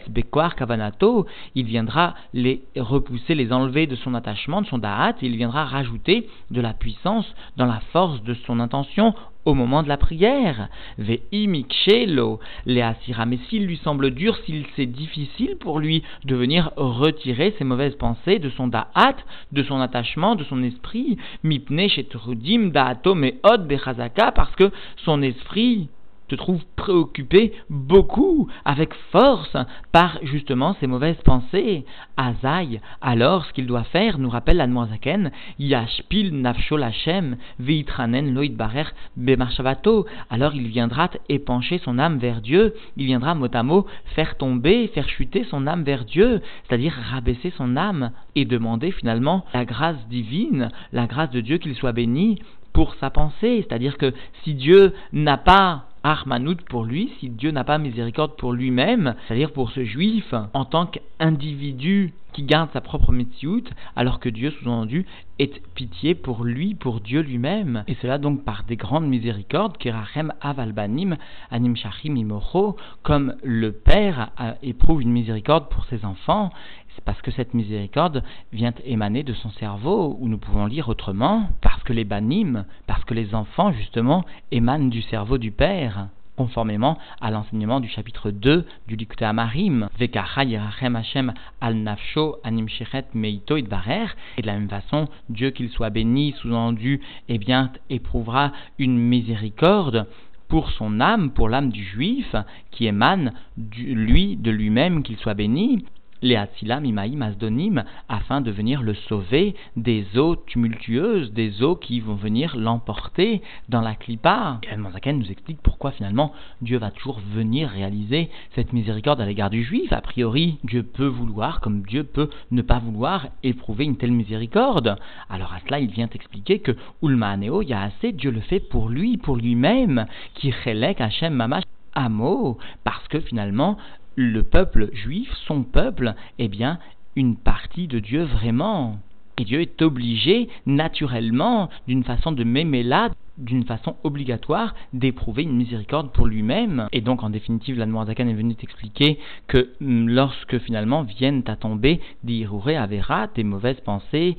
bekwar 0.10 0.56
kavanato. 0.56 1.26
Il 1.56 1.66
viendra 1.66 2.16
les 2.34 2.64
repousser, 2.78 3.36
les 3.36 3.52
enlever 3.52 3.88
de 3.88 3.96
son 3.96 4.14
attachement, 4.14 4.62
de 4.62 4.68
son 4.68 4.78
da'at, 4.78 5.16
et 5.22 5.26
il 5.26 5.36
viendra 5.36 5.66
rajouter 5.66 6.28
de 6.52 6.62
la 6.62 6.74
puissance 6.74 7.26
dans 7.58 7.66
la 7.66 7.82
force 7.92 8.24
de 8.24 8.34
son 8.34 8.60
intention 8.60 9.14
au 9.50 9.54
moment 9.54 9.84
de 9.84 9.90
la 9.90 9.98
prière. 9.98 10.70
Ve'imikshelo, 10.98 12.40
Léasira. 12.66 13.26
Mais 13.26 13.40
s'il 13.50 13.66
lui 13.66 13.78
semble 13.78 14.12
dur, 14.12 14.38
s'il 14.46 14.66
c'est 14.76 14.86
difficile 14.86 15.58
pour 15.60 15.80
lui 15.80 16.04
de 16.26 16.36
venir 16.36 16.72
retirer 16.78 17.54
ses 17.58 17.64
mauvaises 17.64 17.96
pensées 17.96 18.40
de 18.40 18.50
son 18.50 18.68
da'at, 18.68 19.16
de 19.52 19.64
son 19.64 19.80
attachement, 19.82 20.36
de 20.36 20.44
son 20.44 20.64
esprit, 20.64 21.18
mipne 21.44 21.88
shetrudim 21.90 22.70
da'ato 22.70 23.16
od 23.44 23.68
bechazaka, 23.68 24.32
parce 24.32 24.56
que 24.56 24.72
son 24.98 25.22
esprit 25.22 25.90
te 26.30 26.36
trouve 26.36 26.64
préoccupé 26.76 27.54
beaucoup, 27.70 28.48
avec 28.64 28.94
force, 29.12 29.58
par 29.92 30.20
justement 30.24 30.76
ces 30.80 30.88
mauvaises 30.88 31.22
pensées. 31.26 31.86
Azaï, 32.18 32.80
alors 33.02 33.46
ce 33.46 33.54
qu'il 33.54 33.66
doit 33.66 33.84
faire, 33.84 34.18
nous 34.18 34.30
rappelle 34.30 34.58
l'Anmoazaken, 34.58 35.32
Yashpil 35.58 36.34
nafsho 36.34 36.78
lachem, 36.78 37.38
veitranen 37.60 38.34
loïd 38.34 38.56
barer 38.56 38.86
bemarshavato. 39.18 40.06
Alors 40.30 40.56
il 40.56 40.68
viendra 40.68 41.10
épancher 41.28 41.80
son 41.80 42.00
âme 42.00 42.18
vers 42.18 42.42
Dieu, 42.42 42.76
il 42.96 43.06
viendra 43.06 43.36
mot 43.36 43.48
à 43.54 43.64
mot 43.64 43.86
faire 44.16 44.38
tomber, 44.38 44.88
faire 44.94 45.10
chuter 45.10 45.44
son 45.44 45.68
âme 45.68 45.84
vers 45.84 46.06
Dieu, 46.06 46.42
c'est-à-dire 46.64 46.94
rabaisser 47.12 47.52
son 47.58 47.76
âme 47.76 48.12
et 48.36 48.46
demander 48.46 48.92
finalement 48.92 49.46
la 49.54 49.66
grâce 49.66 50.08
divine, 50.10 50.70
la 50.94 51.08
grâce 51.08 51.32
de 51.32 51.42
Dieu 51.42 51.58
qu'il 51.58 51.76
soit 51.76 51.92
béni 51.92 52.40
pour 52.74 52.96
sa 52.96 53.10
pensée. 53.10 53.66
C'est-à-dire 53.68 53.98
que 53.98 54.14
si 54.44 54.54
Dieu 54.54 54.94
n'a 55.12 55.38
pas 55.38 55.89
Armanout 56.04 56.62
pour 56.70 56.86
lui, 56.86 57.12
si 57.20 57.30
Dieu 57.30 57.52
n'a 57.52 57.64
pas 57.64 57.78
miséricorde 57.78 58.36
pour 58.38 58.54
lui-même, 58.54 59.16
c'est-à-dire 59.28 59.52
pour 59.52 59.72
ce 59.72 59.84
juif, 59.84 60.34
en 60.54 60.66
tant 60.66 60.86
qu'individu 60.86 62.14
qui 62.40 62.46
garde 62.46 62.70
sa 62.72 62.80
propre 62.80 63.12
Metsiout, 63.12 63.66
alors 63.98 64.22
que 64.22 64.30
Dieu, 64.30 64.52
sous-entendu, 64.52 65.06
est 65.40 65.62
pitié 65.76 66.16
pour 66.16 66.46
lui, 66.46 66.74
pour 66.74 67.02
Dieu 67.02 67.20
lui-même. 67.20 67.84
Et 67.88 67.96
cela 67.96 68.18
donc 68.18 68.46
par 68.46 68.64
des 68.64 68.78
grandes 68.78 69.08
miséricordes, 69.08 69.78
Kerachem 69.78 70.32
Avalbanim, 70.40 71.18
Anim 71.52 71.76
Shachim 71.76 72.16
Imocho, 72.16 72.78
comme 73.04 73.36
le 73.44 73.74
Père 73.74 74.32
éprouve 74.64 75.02
une 75.02 75.12
miséricorde 75.12 75.68
pour 75.68 75.84
ses 75.88 76.06
enfants, 76.06 76.52
c'est 76.96 77.04
parce 77.04 77.22
que 77.22 77.32
cette 77.32 77.54
miséricorde 77.54 78.24
vient 78.54 78.74
émaner 78.86 79.24
de 79.24 79.34
son 79.34 79.50
cerveau, 79.52 80.16
ou 80.22 80.30
nous 80.30 80.38
pouvons 80.38 80.66
lire 80.66 80.88
autrement, 80.88 81.50
parce 81.62 81.84
que 81.84 81.92
les 81.92 82.06
banim, 82.06 82.64
parce 82.88 83.04
que 83.04 83.14
les 83.14 83.36
enfants, 83.36 83.74
justement, 83.74 84.24
émanent 84.52 84.88
du 84.88 85.02
cerveau 85.02 85.38
du 85.38 85.52
Père 85.52 86.08
conformément 86.40 86.98
à 87.20 87.32
l'enseignement 87.32 87.82
du 87.82 87.90
chapitre 87.90 88.32
2 88.32 88.66
du 88.88 88.96
Likute 88.96 89.22
Amarim, 89.24 89.90
Vekacha 90.00 90.46
Yerachem 90.46 90.96
Hashem 90.96 91.34
al 91.60 91.76
Nafsho 91.76 92.38
Anim 92.46 92.66
Meito 93.14 93.58
et 93.58 93.62
de 93.62 94.48
la 94.48 94.54
même 94.54 94.70
façon, 94.70 95.10
Dieu 95.28 95.50
qu'il 95.50 95.70
soit 95.70 95.90
béni, 95.90 96.34
sous-entendu, 96.38 97.02
eh 97.28 97.38
bien, 97.38 97.74
éprouvera 97.90 98.54
une 98.78 98.98
miséricorde 98.98 100.08
pour 100.48 100.72
son 100.72 101.02
âme, 101.02 101.32
pour 101.32 101.50
l'âme 101.50 101.74
du 101.74 101.84
juif, 101.84 102.34
qui 102.72 102.88
émane 102.88 103.34
lui, 103.58 104.38
de 104.38 104.50
lui-même, 104.50 105.04
qu'il 105.04 105.18
soit 105.18 105.34
béni, 105.34 105.84
les 106.22 106.36
Atzilam 106.36 106.86
Imaïm 106.86 107.22
Asdonim, 107.22 107.84
afin 108.08 108.42
de 108.42 108.52
venir 108.52 108.82
le 108.82 108.94
sauver 108.94 109.56
des 109.76 110.06
eaux 110.18 110.36
tumultueuses, 110.36 111.32
des 111.34 111.64
eaux 111.64 111.76
qui 111.76 112.00
vont 112.00 112.16
venir 112.16 112.56
l'emporter 112.56 113.42
dans 113.70 113.82
la 113.82 113.96
clipa. 113.96 114.60
Et 114.72 115.12
nous 115.12 115.32
explique 115.32 115.62
pourquoi 115.62 115.92
finalement 115.92 116.34
Dieu 116.62 116.78
va 116.78 116.92
toujours 116.92 117.20
venir 117.34 117.70
réaliser 117.70 118.30
cette 118.56 118.74
miséricorde 118.74 119.22
à 119.22 119.26
l'égard 119.26 119.50
du 119.50 119.64
juif. 119.64 119.92
A 119.92 120.02
priori, 120.02 120.58
Dieu 120.64 120.84
peut 120.84 121.08
vouloir, 121.08 121.62
comme 121.62 121.82
Dieu 121.82 122.04
peut 122.04 122.30
ne 122.52 122.62
pas 122.62 122.80
vouloir, 122.80 123.28
éprouver 123.44 123.86
une 123.86 123.98
telle 123.98 124.12
miséricorde. 124.12 124.98
Alors 125.30 125.54
à 125.54 125.60
cela, 125.66 125.80
il 125.80 125.92
vient 125.92 126.10
expliquer 126.14 126.60
que 126.60 126.76
Ulmaaneo, 127.02 127.62
il 127.62 127.70
y 127.70 127.74
a 127.74 127.82
assez, 127.82 128.12
Dieu 128.12 128.32
le 128.32 128.42
fait 128.42 128.60
pour 128.60 128.90
lui, 128.90 129.18
pour 129.18 129.36
lui-même, 129.36 130.06
qui 130.36 130.52
relègue 130.52 131.02
Hachem 131.02 131.34
Mamash 131.34 131.64
Amo, 131.96 132.58
parce 132.84 133.08
que 133.08 133.20
finalement, 133.20 133.78
le 134.20 134.44
peuple 134.44 134.90
juif, 134.94 135.32
son 135.48 135.64
peuple, 135.64 136.14
eh 136.40 136.50
bien, 136.50 136.78
une 137.16 137.38
partie 137.38 137.88
de 137.88 138.00
Dieu 138.00 138.24
vraiment. 138.24 139.00
Et 139.38 139.46
Dieu 139.46 139.62
est 139.62 139.82
obligé, 139.82 140.50
naturellement, 140.66 141.70
d'une 141.88 142.04
façon 142.04 142.34
de 142.34 142.44
là, 142.84 143.10
d'une 143.38 143.64
façon 143.64 143.96
obligatoire, 144.04 144.76
d'éprouver 144.92 145.44
une 145.44 145.56
miséricorde 145.56 146.12
pour 146.12 146.28
lui-même. 146.28 146.88
Et 146.92 147.00
donc, 147.00 147.24
en 147.24 147.30
définitive, 147.30 147.78
la 147.78 147.86
Zakan 148.06 148.28
est 148.28 148.34
venue 148.34 148.56
t'expliquer 148.56 149.18
que 149.48 149.70
hum, 149.80 150.10
lorsque 150.10 150.60
finalement 150.60 151.04
viennent 151.04 151.44
à 151.48 151.56
tomber 151.56 152.02
des 152.26 152.46
Avera, 152.76 153.28
des 153.34 153.46
mauvaises 153.46 153.80
pensées, 153.80 154.36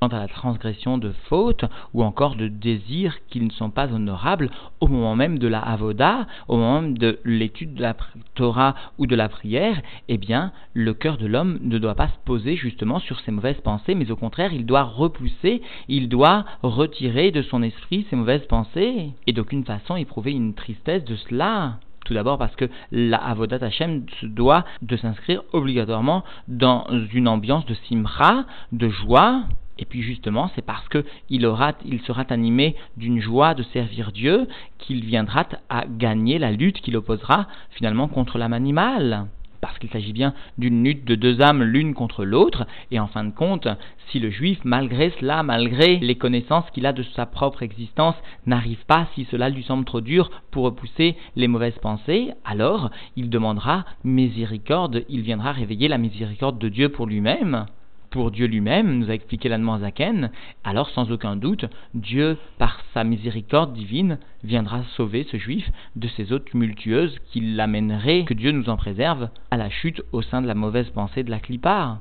quant 0.00 0.08
à 0.08 0.18
la 0.18 0.28
transgression 0.28 0.98
de 0.98 1.12
fautes 1.28 1.64
ou 1.94 2.02
encore 2.02 2.36
de 2.36 2.48
désirs 2.48 3.16
qui 3.28 3.40
ne 3.40 3.50
sont 3.50 3.70
pas 3.70 3.92
honorables 3.92 4.50
au 4.80 4.86
moment 4.86 5.16
même 5.16 5.38
de 5.38 5.48
la 5.48 5.60
avoda, 5.60 6.26
au 6.46 6.56
moment 6.56 6.82
même 6.82 6.98
de 6.98 7.18
l'étude 7.24 7.74
de 7.74 7.82
la 7.82 7.96
Torah 8.34 8.74
ou 8.98 9.06
de 9.06 9.16
la 9.16 9.28
prière, 9.28 9.80
eh 10.08 10.18
bien, 10.18 10.52
le 10.74 10.94
cœur 10.94 11.18
de 11.18 11.26
l'homme 11.26 11.58
ne 11.62 11.78
doit 11.78 11.94
pas 11.94 12.08
se 12.08 12.18
poser 12.24 12.56
justement 12.56 12.98
sur 13.00 13.20
ces 13.20 13.32
mauvaises 13.32 13.60
pensées, 13.60 13.94
mais 13.94 14.10
au 14.10 14.16
contraire, 14.16 14.52
il 14.52 14.66
doit 14.66 14.84
repousser, 14.84 15.62
il 15.88 16.08
doit 16.08 16.44
retirer 16.62 17.30
de 17.30 17.42
son 17.42 17.62
esprit 17.62 18.06
ces 18.08 18.16
mauvaises 18.16 18.46
pensées 18.46 19.12
et 19.26 19.32
d'aucune 19.32 19.64
façon 19.64 19.96
éprouver 19.96 20.32
une 20.32 20.54
tristesse 20.54 21.04
de 21.04 21.16
cela. 21.16 21.78
Tout 22.04 22.14
d'abord 22.14 22.38
parce 22.38 22.56
que 22.56 22.70
la 22.90 23.18
Avodat 23.18 23.58
Hashem 23.60 24.06
doit 24.22 24.64
de 24.80 24.96
s'inscrire 24.96 25.42
obligatoirement 25.52 26.24
dans 26.46 26.86
une 27.12 27.28
ambiance 27.28 27.66
de 27.66 27.74
simra, 27.86 28.44
de 28.72 28.88
joie, 28.88 29.42
et 29.78 29.84
puis 29.84 30.02
justement, 30.02 30.50
c'est 30.54 30.64
parce 30.64 30.88
qu'il 30.88 31.04
il 31.30 32.00
sera 32.02 32.24
animé 32.30 32.74
d'une 32.96 33.20
joie 33.20 33.54
de 33.54 33.62
servir 33.62 34.12
Dieu 34.12 34.48
qu'il 34.78 35.04
viendra 35.04 35.46
à 35.68 35.84
gagner 35.86 36.38
la 36.38 36.50
lutte 36.50 36.80
qu'il 36.80 36.96
opposera 36.96 37.46
finalement 37.70 38.08
contre 38.08 38.38
l'âme 38.38 38.52
animale. 38.52 39.26
Parce 39.60 39.78
qu'il 39.78 39.90
s'agit 39.90 40.12
bien 40.12 40.34
d'une 40.56 40.84
lutte 40.84 41.04
de 41.04 41.16
deux 41.16 41.40
âmes 41.40 41.64
l'une 41.64 41.94
contre 41.94 42.24
l'autre, 42.24 42.66
et 42.92 43.00
en 43.00 43.08
fin 43.08 43.24
de 43.24 43.34
compte, 43.34 43.66
si 44.10 44.20
le 44.20 44.30
juif, 44.30 44.60
malgré 44.62 45.10
cela, 45.18 45.42
malgré 45.42 45.96
les 45.96 46.14
connaissances 46.14 46.70
qu'il 46.70 46.86
a 46.86 46.92
de 46.92 47.02
sa 47.02 47.26
propre 47.26 47.64
existence, 47.64 48.14
n'arrive 48.46 48.84
pas, 48.86 49.08
si 49.14 49.26
cela 49.30 49.48
lui 49.48 49.64
semble 49.64 49.84
trop 49.84 50.00
dur, 50.00 50.30
pour 50.52 50.64
repousser 50.64 51.16
les 51.34 51.48
mauvaises 51.48 51.78
pensées, 51.80 52.30
alors 52.44 52.90
il 53.16 53.30
demandera 53.30 53.84
miséricorde, 54.04 55.04
il 55.08 55.22
viendra 55.22 55.50
réveiller 55.50 55.88
la 55.88 55.98
miséricorde 55.98 56.58
de 56.58 56.68
Dieu 56.68 56.90
pour 56.90 57.06
lui-même 57.06 57.66
pour 58.10 58.30
Dieu 58.30 58.46
lui-même, 58.46 58.98
nous 58.98 59.10
a 59.10 59.14
expliqué 59.14 59.48
l'Anne 59.48 59.80
Zaken, 59.80 60.30
alors 60.64 60.88
sans 60.90 61.10
aucun 61.12 61.36
doute, 61.36 61.66
Dieu, 61.94 62.38
par 62.58 62.80
sa 62.94 63.04
miséricorde 63.04 63.72
divine, 63.72 64.18
viendra 64.44 64.82
sauver 64.96 65.26
ce 65.30 65.36
juif 65.36 65.68
de 65.96 66.08
ces 66.08 66.32
eaux 66.32 66.38
tumultueuses 66.38 67.18
qui 67.30 67.40
l'amèneraient, 67.40 68.24
que 68.24 68.34
Dieu 68.34 68.52
nous 68.52 68.68
en 68.68 68.76
préserve, 68.76 69.28
à 69.50 69.56
la 69.56 69.70
chute 69.70 70.02
au 70.12 70.22
sein 70.22 70.42
de 70.42 70.46
la 70.46 70.54
mauvaise 70.54 70.90
pensée 70.90 71.22
de 71.22 71.30
la 71.30 71.40
clipare. 71.40 72.00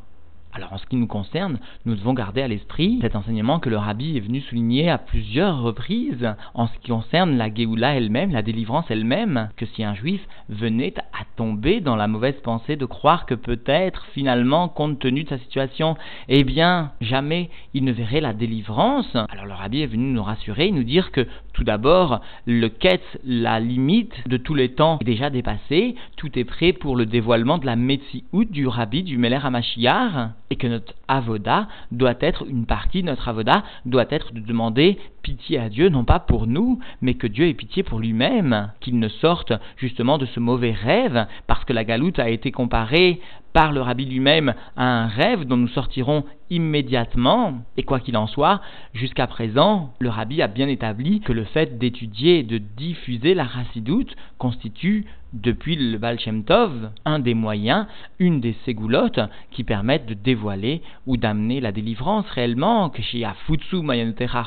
Alors 0.58 0.74
en 0.74 0.80
ce 0.80 0.88
qui 0.88 0.96
nous 0.96 1.06
concerne, 1.06 1.60
nous 1.86 1.94
devons 1.94 2.16
garder 2.16 2.42
à 2.42 2.48
l'esprit 2.48 2.98
cet 3.04 3.16
enseignement 3.16 3.60
que 3.60 3.70
le 3.70 3.78
rabbi 3.78 4.18
est 4.18 4.22
venu 4.22 4.42
souligner 4.42 4.90
à 4.90 4.98
plusieurs 4.98 5.62
reprises 5.62 6.34
en 6.56 6.66
ce 6.66 6.74
qui 6.80 6.90
concerne 6.90 7.38
la 7.38 7.54
Géoula 7.54 7.96
elle-même, 7.96 8.32
la 8.32 8.42
délivrance 8.42 8.86
elle-même, 8.90 9.50
que 9.56 9.68
si 9.68 9.84
un 9.84 9.94
juif 9.94 10.20
venait 10.50 10.96
à 10.98 11.26
tomber 11.36 11.80
dans 11.80 11.96
la 11.96 12.08
mauvaise 12.08 12.42
pensée 12.44 12.76
de 12.76 12.86
croire 12.86 13.28
que 13.28 13.36
peut-être 13.36 14.08
finalement, 14.16 14.68
compte 14.68 14.98
tenu 14.98 15.26
de 15.26 15.30
sa 15.30 15.38
situation, 15.38 15.96
eh 16.28 16.44
bien 16.44 16.92
jamais 17.02 17.52
il 17.76 17.84
ne 17.84 17.92
verrait 17.92 18.20
la 18.20 18.34
délivrance, 18.34 19.16
alors 19.30 19.46
le 19.46 19.54
rabbi 19.54 19.84
est 19.84 19.86
venu 19.86 20.12
nous 20.12 20.24
rassurer, 20.24 20.72
nous 20.72 20.84
dire 20.84 21.12
que 21.12 21.28
tout 21.54 21.66
d'abord, 21.66 22.22
le 22.48 22.68
quête, 22.70 23.20
la 23.24 23.60
limite 23.60 24.28
de 24.28 24.38
tous 24.38 24.56
les 24.56 24.74
temps 24.74 24.98
est 25.02 25.06
déjà 25.06 25.30
dépassée, 25.30 25.94
tout 26.16 26.38
est 26.38 26.46
prêt 26.46 26.74
pour 26.74 26.96
le 26.96 27.06
dévoilement 27.06 27.60
de 27.60 27.68
la 27.68 27.76
Metsiout 27.76 28.46
du 28.46 28.66
rabbi 28.68 29.04
du 29.04 29.20
Meler 29.20 29.40
Hamashiach, 29.44 30.30
et 30.50 30.56
que 30.56 30.68
notre 30.68 30.94
avoda 31.08 31.68
doit 31.92 32.16
être 32.22 32.46
une 32.48 32.66
partie, 32.66 33.04
notre 33.04 33.28
avoda 33.28 33.64
doit 33.86 34.06
être 34.10 34.34
de 34.34 34.40
demander 34.40 34.98
pitié 35.22 35.60
à 35.60 35.70
Dieu, 35.70 35.90
non 35.90 36.06
pas 36.06 36.20
pour 36.20 36.48
nous, 36.48 36.80
mais 37.02 37.16
que 37.16 37.28
Dieu 37.28 37.48
ait 37.48 37.54
pitié 37.54 37.84
pour 37.84 38.00
lui-même, 38.00 38.72
qu'il 38.80 39.00
ne 39.00 39.10
sorte 39.10 39.54
justement 39.76 40.18
de 40.18 40.26
ce 40.26 40.40
mauvais 40.40 40.72
rêve, 40.72 41.28
parce 41.48 41.66
que 41.66 41.74
la 41.74 41.84
galoute 41.84 42.20
a 42.20 42.30
été 42.30 42.52
comparée 42.52 43.20
par 43.54 43.72
le 43.72 43.82
rabbi 43.82 44.06
lui-même 44.06 44.54
à 44.76 44.86
un 44.86 45.08
rêve 45.08 45.46
dont 45.46 45.58
nous 45.58 45.68
sortirons 45.68 46.24
immédiatement. 46.50 47.56
Et 47.76 47.84
quoi 47.84 48.00
qu'il 48.00 48.16
en 48.16 48.28
soit, 48.28 48.62
jusqu'à 48.94 49.26
présent, 49.28 49.94
le 50.00 50.10
rabbi 50.10 50.42
a 50.42 50.48
bien 50.48 50.68
établi 50.68 51.22
que 51.22 51.34
le 51.34 51.44
fait 51.44 51.78
d'étudier 51.78 52.40
et 52.40 52.44
de 52.44 52.60
diffuser 52.60 53.34
la 53.34 53.46
racidoute 53.46 54.16
constitue 54.38 55.06
depuis 55.42 55.76
le 55.76 55.98
Baal 55.98 56.18
Tov, 56.46 56.92
un 57.06 57.20
des 57.20 57.34
moyens, 57.34 57.86
une 58.20 58.42
des 58.42 58.56
ségoulottes 58.66 59.20
qui 59.52 59.64
permettent 59.64 60.06
de 60.06 60.14
dévoiler 60.14 60.82
ou 61.06 61.18
d'amener 61.18 61.60
la 61.60 61.72
délivrance 61.72 62.30
réellement, 62.30 62.90
que 62.90 63.02
chez 63.02 63.24
Afutsu 63.24 63.78
Mayanotera 63.78 64.46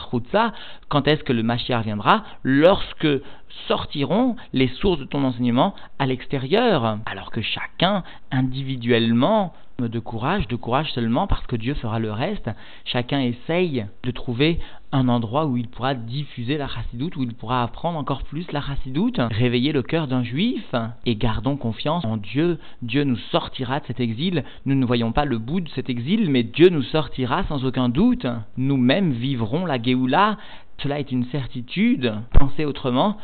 quand 0.89 1.09
est-ce 1.09 1.25
que 1.25 1.33
le 1.33 1.43
Mashiach 1.43 1.85
viendra? 1.85 2.25
Lorsque 2.43 3.09
sortiront 3.69 4.37
les 4.53 4.69
sources 4.69 5.01
de 5.01 5.05
ton 5.05 5.25
enseignement 5.25 5.75
à 5.99 6.07
l'extérieur, 6.07 6.99
alors 7.07 7.31
que 7.31 7.43
chacun, 7.43 8.03
individuellement, 8.31 9.53
de 9.89 9.99
courage, 9.99 10.47
de 10.49 10.57
courage 10.57 10.93
seulement 10.93 11.27
parce 11.27 11.47
que 11.47 11.57
Dieu 11.57 11.75
fera 11.75 11.99
le 11.99 12.13
reste. 12.13 12.51
Chacun 12.85 13.21
essaye 13.21 13.87
de 14.03 14.11
trouver 14.11 14.61
un 14.93 15.09
endroit 15.09 15.47
où 15.47 15.57
il 15.57 15.69
pourra 15.69 15.95
diffuser 15.95 16.57
la 16.57 16.69
chassidoute, 16.69 17.17
où 17.17 17.23
il 17.23 17.35
pourra 17.35 17.63
apprendre 17.63 17.99
encore 17.99 18.25
plus 18.25 18.51
la 18.53 18.61
chassidoute, 18.61 19.21
réveiller 19.31 19.73
le 19.73 19.83
cœur 19.83 20.09
d'un 20.09 20.25
juif, 20.25 20.75
et 21.07 21.17
gardons 21.17 21.57
confiance 21.57 22.05
en 22.05 22.17
Dieu. 22.17 22.59
Dieu 22.83 23.05
nous 23.05 23.17
sortira 23.31 23.81
de 23.81 23.87
cet 23.87 24.01
exil. 24.01 24.45
Nous 24.67 24.75
ne 24.75 24.87
voyons 24.87 25.13
pas 25.13 25.25
le 25.25 25.39
bout 25.39 25.61
de 25.61 25.69
cet 25.71 25.89
exil, 25.89 26.31
mais 26.31 26.43
Dieu 26.43 26.69
nous 26.69 26.83
sortira 26.83 27.45
sans 27.45 27.65
aucun 27.65 27.89
doute. 27.89 28.27
Nous-mêmes 28.57 29.13
vivrons 29.13 29.65
la 29.67 29.81
Géoula. 29.81 30.39
Cela 30.83 30.99
est 30.99 31.13
une 31.13 31.27
certitude. 31.27 32.15
Penser 32.39 32.65
autrement 32.65 33.17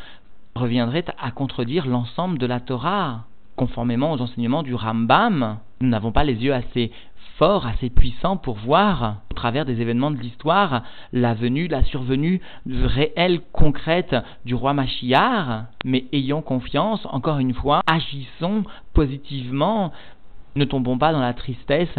reviendrait 0.55 1.05
à 1.19 1.31
contredire 1.31 1.85
l'ensemble 1.85 2.39
de 2.39 2.45
la 2.45 2.59
Torah 2.59 3.25
conformément 3.57 4.13
aux 4.13 4.21
enseignements 4.21 4.63
du 4.63 4.75
Rambam, 4.75 5.57
nous 5.81 5.89
n'avons 5.89 6.11
pas 6.11 6.23
les 6.23 6.35
yeux 6.35 6.53
assez 6.53 6.91
forts, 7.37 7.67
assez 7.67 7.89
puissants 7.89 8.37
pour 8.37 8.55
voir, 8.55 9.21
au 9.31 9.33
travers 9.33 9.65
des 9.65 9.81
événements 9.81 10.11
de 10.11 10.17
l'histoire, 10.17 10.83
la 11.13 11.33
venue, 11.33 11.67
la 11.67 11.83
survenue 11.83 12.41
réelle, 12.65 13.41
concrète 13.51 14.15
du 14.45 14.55
roi 14.55 14.73
Machiar, 14.73 15.65
mais 15.85 16.05
ayons 16.11 16.41
confiance, 16.41 17.05
encore 17.11 17.39
une 17.39 17.53
fois, 17.53 17.81
agissons 17.87 18.63
positivement, 18.93 19.91
ne 20.57 20.65
tombons 20.65 20.97
pas 20.97 21.13
dans 21.13 21.21
la 21.21 21.33
tristesse 21.33 21.95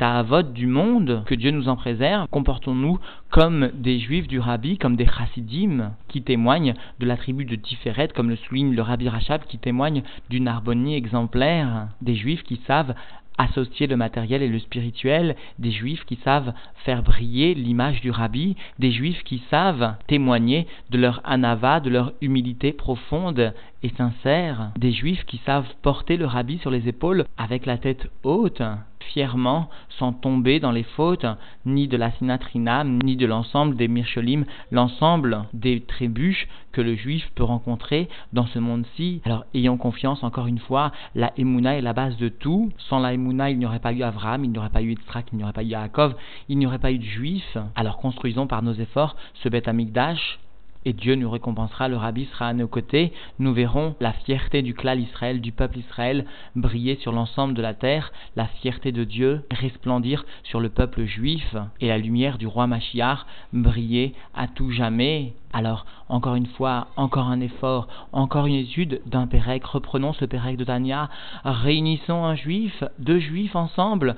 à 0.00 0.22
vote 0.22 0.52
du 0.52 0.66
monde, 0.66 1.22
que 1.26 1.36
Dieu 1.36 1.52
nous 1.52 1.68
en 1.68 1.76
préserve. 1.76 2.26
Comportons-nous 2.30 2.98
comme 3.30 3.70
des 3.74 4.00
juifs 4.00 4.26
du 4.26 4.40
rabbi, 4.40 4.76
comme 4.76 4.96
des 4.96 5.06
chassidim, 5.06 5.92
qui 6.08 6.22
témoignent 6.22 6.74
de 6.98 7.06
la 7.06 7.16
tribu 7.16 7.44
de 7.44 7.54
Tiferet, 7.54 8.08
comme 8.08 8.28
le 8.28 8.36
souligne 8.36 8.74
le 8.74 8.82
rabbi 8.82 9.08
Rachab, 9.08 9.42
qui 9.44 9.58
témoigne 9.58 10.02
d'une 10.28 10.48
harmonie 10.48 10.96
exemplaire. 10.96 11.88
Des 12.00 12.16
juifs 12.16 12.42
qui 12.42 12.60
savent 12.66 12.94
associer 13.38 13.86
le 13.86 13.96
matériel 13.96 14.42
et 14.42 14.48
le 14.48 14.58
spirituel, 14.58 15.36
des 15.58 15.70
juifs 15.70 16.04
qui 16.04 16.18
savent 16.24 16.52
faire 16.84 17.02
briller 17.02 17.54
l'image 17.54 18.00
du 18.00 18.10
rabbi, 18.10 18.56
des 18.78 18.92
juifs 18.92 19.22
qui 19.24 19.42
savent 19.50 19.94
témoigner 20.06 20.66
de 20.90 20.98
leur 20.98 21.20
anava, 21.24 21.80
de 21.80 21.90
leur 21.90 22.12
humilité 22.20 22.72
profonde 22.72 23.54
et 23.82 23.90
sincère, 23.90 24.70
des 24.78 24.92
juifs 24.92 25.24
qui 25.24 25.40
savent 25.44 25.68
porter 25.82 26.16
le 26.16 26.26
rabbi 26.26 26.58
sur 26.58 26.70
les 26.70 26.88
épaules 26.88 27.24
avec 27.36 27.66
la 27.66 27.78
tête 27.78 28.08
haute, 28.22 28.62
fièrement, 29.08 29.68
sans 29.98 30.12
tomber 30.12 30.60
dans 30.60 30.70
les 30.70 30.82
fautes, 30.82 31.26
ni 31.66 31.88
de 31.88 31.96
la 31.96 32.10
sinatrinam, 32.12 32.98
ni 33.02 33.16
de 33.16 33.26
l'ensemble 33.26 33.76
des 33.76 33.88
mircholim, 33.88 34.44
l'ensemble 34.70 35.44
des 35.52 35.80
trébuches 35.80 36.48
que 36.72 36.80
le 36.80 36.96
juif 36.96 37.30
peut 37.34 37.44
rencontrer 37.44 38.08
dans 38.32 38.46
ce 38.46 38.58
monde-ci. 38.58 39.20
Alors 39.24 39.44
ayons 39.54 39.76
confiance, 39.76 40.24
encore 40.24 40.46
une 40.46 40.58
fois, 40.58 40.92
la 41.14 41.32
Emouna 41.36 41.76
est 41.76 41.82
la 41.82 41.92
base 41.92 42.16
de 42.16 42.28
tout. 42.28 42.72
Sans 42.88 42.98
la 42.98 43.12
Emouna, 43.12 43.50
il 43.50 43.58
n'y 43.58 43.66
aurait 43.66 43.78
pas 43.78 43.92
eu 43.92 44.02
Avram, 44.02 44.44
il 44.44 44.50
n'y 44.50 44.58
aurait 44.58 44.70
pas 44.70 44.82
eu 44.82 44.90
Yitzhak, 44.90 45.26
il 45.32 45.36
n'y 45.36 45.44
aurait 45.44 45.52
pas 45.52 45.62
eu 45.62 45.66
Yaakov, 45.66 46.14
il 46.48 46.58
n'y 46.58 46.66
aurait 46.66 46.78
pas 46.78 46.92
eu 46.92 46.98
de 46.98 47.04
juifs. 47.04 47.58
Alors 47.74 47.98
construisons 47.98 48.46
par 48.46 48.62
nos 48.62 48.72
efforts 48.72 49.16
ce 49.34 49.48
Beth 49.48 49.68
Amikdash 49.68 50.38
et 50.84 50.92
Dieu 50.92 51.14
nous 51.14 51.30
récompensera, 51.30 51.88
le 51.88 51.96
rabbi 51.96 52.26
sera 52.26 52.48
à 52.48 52.52
nos 52.52 52.68
côtés, 52.68 53.12
nous 53.38 53.52
verrons 53.52 53.94
la 54.00 54.12
fierté 54.12 54.62
du 54.62 54.74
clan 54.74 54.96
Israël, 54.96 55.40
du 55.40 55.52
peuple 55.52 55.78
Israël, 55.78 56.24
briller 56.56 56.96
sur 56.96 57.12
l'ensemble 57.12 57.54
de 57.54 57.62
la 57.62 57.74
terre, 57.74 58.12
la 58.36 58.46
fierté 58.46 58.92
de 58.92 59.04
Dieu 59.04 59.42
resplendir 59.50 60.24
sur 60.42 60.60
le 60.60 60.68
peuple 60.68 61.04
juif, 61.04 61.54
et 61.80 61.88
la 61.88 61.98
lumière 61.98 62.38
du 62.38 62.46
roi 62.46 62.66
Machiar 62.66 63.26
briller 63.52 64.14
à 64.34 64.48
tout 64.48 64.70
jamais. 64.70 65.34
Alors, 65.54 65.84
encore 66.08 66.34
une 66.34 66.46
fois, 66.46 66.86
encore 66.96 67.26
un 67.26 67.40
effort, 67.40 67.86
encore 68.12 68.46
une 68.46 68.54
étude 68.54 69.02
d'un 69.06 69.26
Pérec. 69.26 69.64
Reprenons 69.64 70.14
ce 70.14 70.24
Pérec 70.24 70.56
de 70.56 70.64
Tania, 70.64 71.10
réunissons 71.44 72.24
un 72.24 72.34
juif, 72.34 72.82
deux 72.98 73.18
juifs 73.18 73.54
ensemble, 73.54 74.16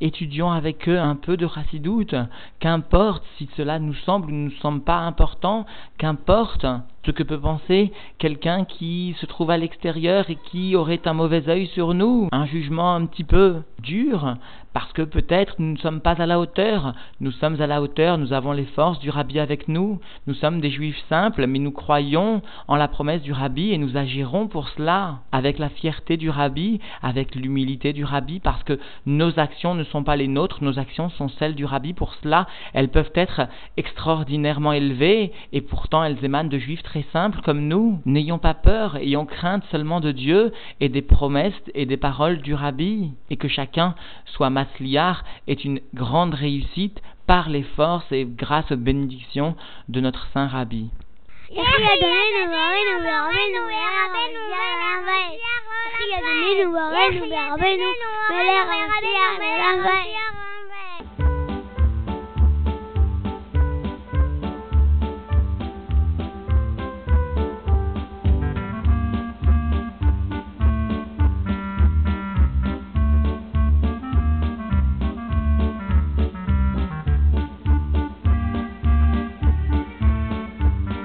étudions 0.00 0.50
avec 0.50 0.88
eux 0.88 0.98
un 0.98 1.16
peu 1.16 1.36
de 1.36 1.46
chassidoute. 1.46 2.14
Qu'importe 2.60 3.22
si 3.36 3.48
cela 3.56 3.78
nous 3.78 3.94
semble 3.94 4.28
ou 4.28 4.34
ne 4.34 4.44
nous 4.44 4.56
semble 4.62 4.82
pas 4.82 5.00
important, 5.00 5.66
qu'importe 5.98 6.64
ce 7.04 7.10
que 7.10 7.22
peut 7.22 7.40
penser 7.40 7.92
quelqu'un 8.18 8.64
qui 8.64 9.16
se 9.20 9.26
trouve 9.26 9.50
à 9.50 9.56
l'extérieur 9.56 10.28
et 10.28 10.36
qui 10.50 10.76
aurait 10.76 11.00
un 11.06 11.14
mauvais 11.14 11.48
œil 11.48 11.66
sur 11.68 11.94
nous, 11.94 12.28
un 12.32 12.46
jugement 12.46 12.94
un 12.94 13.06
petit 13.06 13.24
peu 13.24 13.62
dur, 13.80 14.36
parce 14.72 14.92
que 14.92 15.02
peut-être 15.02 15.56
nous 15.58 15.72
ne 15.72 15.78
sommes 15.78 16.00
pas 16.00 16.20
à 16.20 16.26
la 16.26 16.38
hauteur, 16.38 16.94
nous 17.20 17.32
sommes 17.32 17.60
à 17.60 17.66
la 17.66 17.82
hauteur, 17.82 18.18
nous 18.18 18.32
avons 18.32 18.52
les 18.52 18.66
forces 18.66 18.98
du 19.00 19.10
rabbi 19.10 19.40
avec 19.40 19.66
nous, 19.68 19.98
nous 20.26 20.34
sommes 20.34 20.60
des 20.60 20.70
juifs 20.70 21.02
simples, 21.08 21.46
mais 21.46 21.58
nous 21.58 21.72
croyons 21.72 22.42
en 22.68 22.76
la 22.76 22.86
promesse 22.86 23.22
du 23.22 23.32
rabbi 23.32 23.72
et 23.72 23.78
nous 23.78 23.96
agirons 23.96 24.46
pour 24.46 24.68
cela, 24.68 25.20
avec 25.32 25.58
la 25.58 25.70
fierté 25.70 26.16
du 26.16 26.30
rabbi, 26.30 26.80
avec 27.02 27.34
l'humilité 27.34 27.92
du 27.92 28.04
rabbi, 28.04 28.40
parce 28.40 28.62
que 28.62 28.78
nos 29.06 29.38
actions 29.38 29.74
ne 29.74 29.84
sont 29.84 30.04
pas 30.04 30.16
les 30.16 30.28
nôtres, 30.28 30.62
nos 30.62 30.78
actions 30.78 31.08
sont 31.10 31.28
celles 31.28 31.54
du 31.54 31.64
rabbi, 31.64 31.94
pour 31.94 32.14
cela 32.22 32.46
elles 32.74 32.90
peuvent 32.90 33.12
être 33.14 33.42
extraordinairement 33.76 34.72
élevées, 34.72 35.32
et 35.52 35.62
pourtant 35.62 36.04
elles 36.04 36.22
émanent 36.24 36.48
de 36.48 36.58
juifs 36.58 36.82
très 36.90 37.06
simples 37.12 37.40
comme 37.42 37.68
nous. 37.68 38.00
N'ayons 38.04 38.38
pas 38.38 38.54
peur, 38.54 38.96
ayons 38.96 39.24
crainte 39.24 39.62
seulement 39.70 40.00
de 40.00 40.10
Dieu 40.10 40.52
et 40.80 40.88
des 40.88 41.02
promesses 41.02 41.62
et 41.74 41.86
des 41.86 41.96
paroles 41.96 42.38
du 42.38 42.52
rabbi, 42.52 43.12
et 43.30 43.36
que 43.36 43.46
chacun 43.46 43.94
soit 44.24 44.50
Masliar 44.50 45.22
est 45.46 45.64
une 45.64 45.80
grande 45.94 46.34
réussite 46.34 47.00
par 47.28 47.48
les 47.48 47.62
forces 47.62 48.10
et 48.10 48.26
grâce 48.26 48.72
aux 48.72 48.76
bénédictions 48.76 49.54
de 49.88 50.00
notre 50.00 50.26
saint 50.34 50.48
rabbi. 50.48 50.90